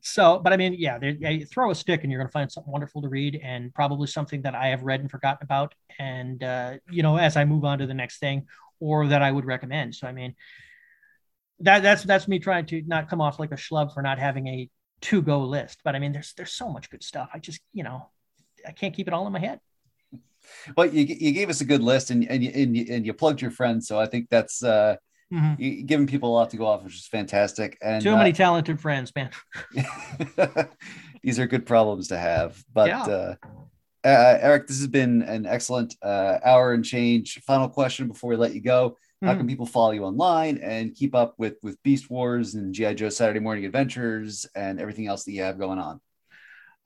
[0.05, 2.71] so but i mean yeah, yeah throw a stick and you're going to find something
[2.71, 5.73] wonderful to read and probably something that i have read and forgotten about.
[5.97, 8.47] And uh, you know as i move on to the next thing
[8.81, 9.95] or that i would recommend.
[9.95, 10.35] So i mean
[11.61, 14.47] that that's that's me trying to not come off like a schlub for not having
[14.47, 14.69] a
[15.01, 15.79] to go list.
[15.85, 17.29] But i mean there's there's so much good stuff.
[17.33, 18.09] I just you know
[18.67, 19.61] i can't keep it all in my head.
[20.75, 23.13] Well, you, you gave us a good list and, and, you, and, you, and you
[23.13, 23.87] plugged your friends.
[23.87, 24.97] So I think that's uh,
[25.33, 25.85] mm-hmm.
[25.85, 27.77] giving people a lot to go off, which is fantastic.
[27.81, 29.31] And too many uh, talented friends, man.
[31.23, 32.63] these are good problems to have.
[32.73, 33.03] But yeah.
[33.03, 33.35] uh,
[34.05, 37.39] uh, Eric, this has been an excellent uh, hour and change.
[37.45, 38.97] Final question before we let you go.
[39.21, 39.39] How mm-hmm.
[39.39, 43.07] can people follow you online and keep up with with Beast Wars and GI Joe
[43.07, 46.01] Saturday Morning Adventures and everything else that you have going on?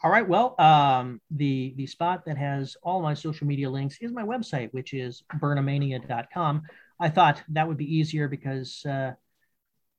[0.04, 0.28] All right.
[0.28, 4.72] Well, um, the the spot that has all my social media links is my website,
[4.72, 6.62] which is burnhamania.com.
[7.00, 9.14] I thought that would be easier because uh,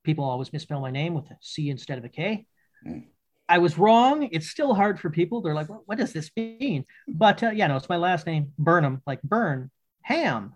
[0.03, 2.45] people always misspell my name with a C instead of a K.
[2.85, 3.05] Mm.
[3.47, 4.29] I was wrong.
[4.31, 5.41] It's still hard for people.
[5.41, 6.85] They're like, well, what does this mean?
[7.07, 9.71] But uh, yeah, no, it's my last name, Burnham, like burn,
[10.01, 10.53] ham,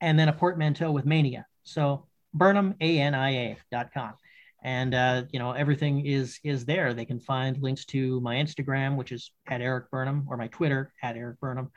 [0.00, 1.46] and then a portmanteau with mania.
[1.62, 4.14] So Burnham, A-N-I-A.com
[4.62, 8.96] and uh, you know everything is is there they can find links to my instagram
[8.96, 11.70] which is at eric burnham or my twitter at eric burnham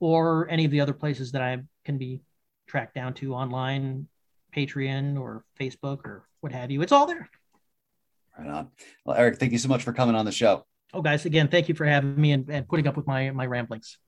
[0.00, 2.20] or any of the other places that i can be
[2.66, 4.08] tracked down to online
[4.54, 6.82] patreon or facebook or what have you.
[6.82, 7.28] It's all there.
[8.38, 8.68] Right on.
[9.04, 10.66] Well eric thank you so much for coming on the show.
[10.92, 13.46] Oh guys again thank you for having me and, and putting up with my my
[13.46, 13.98] ramblings.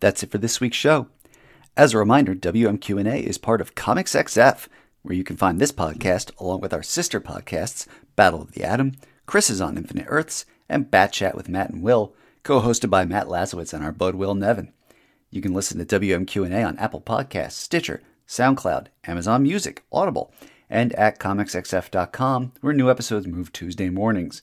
[0.00, 1.08] That's it for this week's show.
[1.76, 4.68] As a reminder wmq&a is part of comics xf
[5.06, 7.86] where you can find this podcast along with our sister podcasts,
[8.16, 8.92] Battle of the Atom,
[9.24, 12.12] Chris is on Infinite Earths, and Bat Chat with Matt and Will,
[12.42, 14.72] co-hosted by Matt Lazorwitz and our bud Will Nevin.
[15.30, 20.32] You can listen to WMQ&A on Apple Podcasts, Stitcher, SoundCloud, Amazon Music, Audible,
[20.70, 24.42] and at comicsxf.com, where new episodes move Tuesday mornings.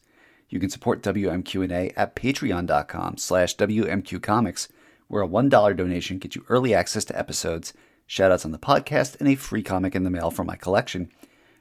[0.50, 4.68] You can support WMQ&A at patreon.com slash WMQcomics,
[5.08, 7.74] where a $1 donation gets you early access to episodes
[8.08, 11.10] shoutouts on the podcast, and a free comic in the mail from my collection.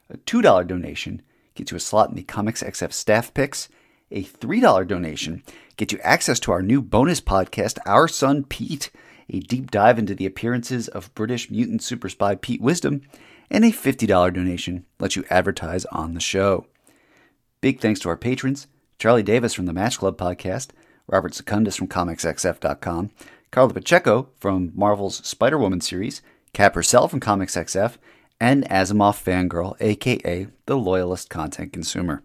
[0.09, 1.21] A $2 donation
[1.55, 3.69] gets you a slot in the Comics XF staff picks.
[4.11, 5.43] A $3 donation
[5.77, 8.91] gets you access to our new bonus podcast, Our Son Pete,
[9.29, 13.01] a deep dive into the appearances of British mutant super spy Pete Wisdom.
[13.49, 16.65] And a $50 donation lets you advertise on the show.
[17.61, 18.67] Big thanks to our patrons
[18.97, 20.69] Charlie Davis from the Match Club podcast,
[21.07, 23.11] Robert Secundus from ComicsXF.com,
[23.51, 26.21] Karla Pacheco from Marvel's Spider Woman series,
[26.53, 27.97] Cap herself from Comics XF,
[28.39, 32.23] and Asimov Fangirl, aka the Loyalist Content Consumer.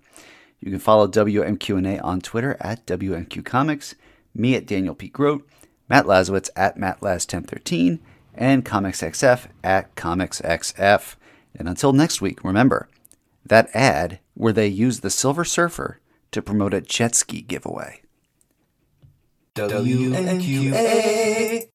[0.60, 3.94] You can follow WMQ&A on Twitter at WMQ Comics,
[4.34, 5.08] me at Daniel P.
[5.08, 5.48] Grote,
[5.88, 7.98] Matt Lazorwitz at MattLaz1013,
[8.34, 11.16] and ComicsXF at ComicsXF.
[11.58, 12.88] And until next week, remember
[13.44, 15.98] that ad where they used the Silver Surfer
[16.30, 18.02] to promote a jet ski giveaway.
[19.54, 21.66] WMQ&A.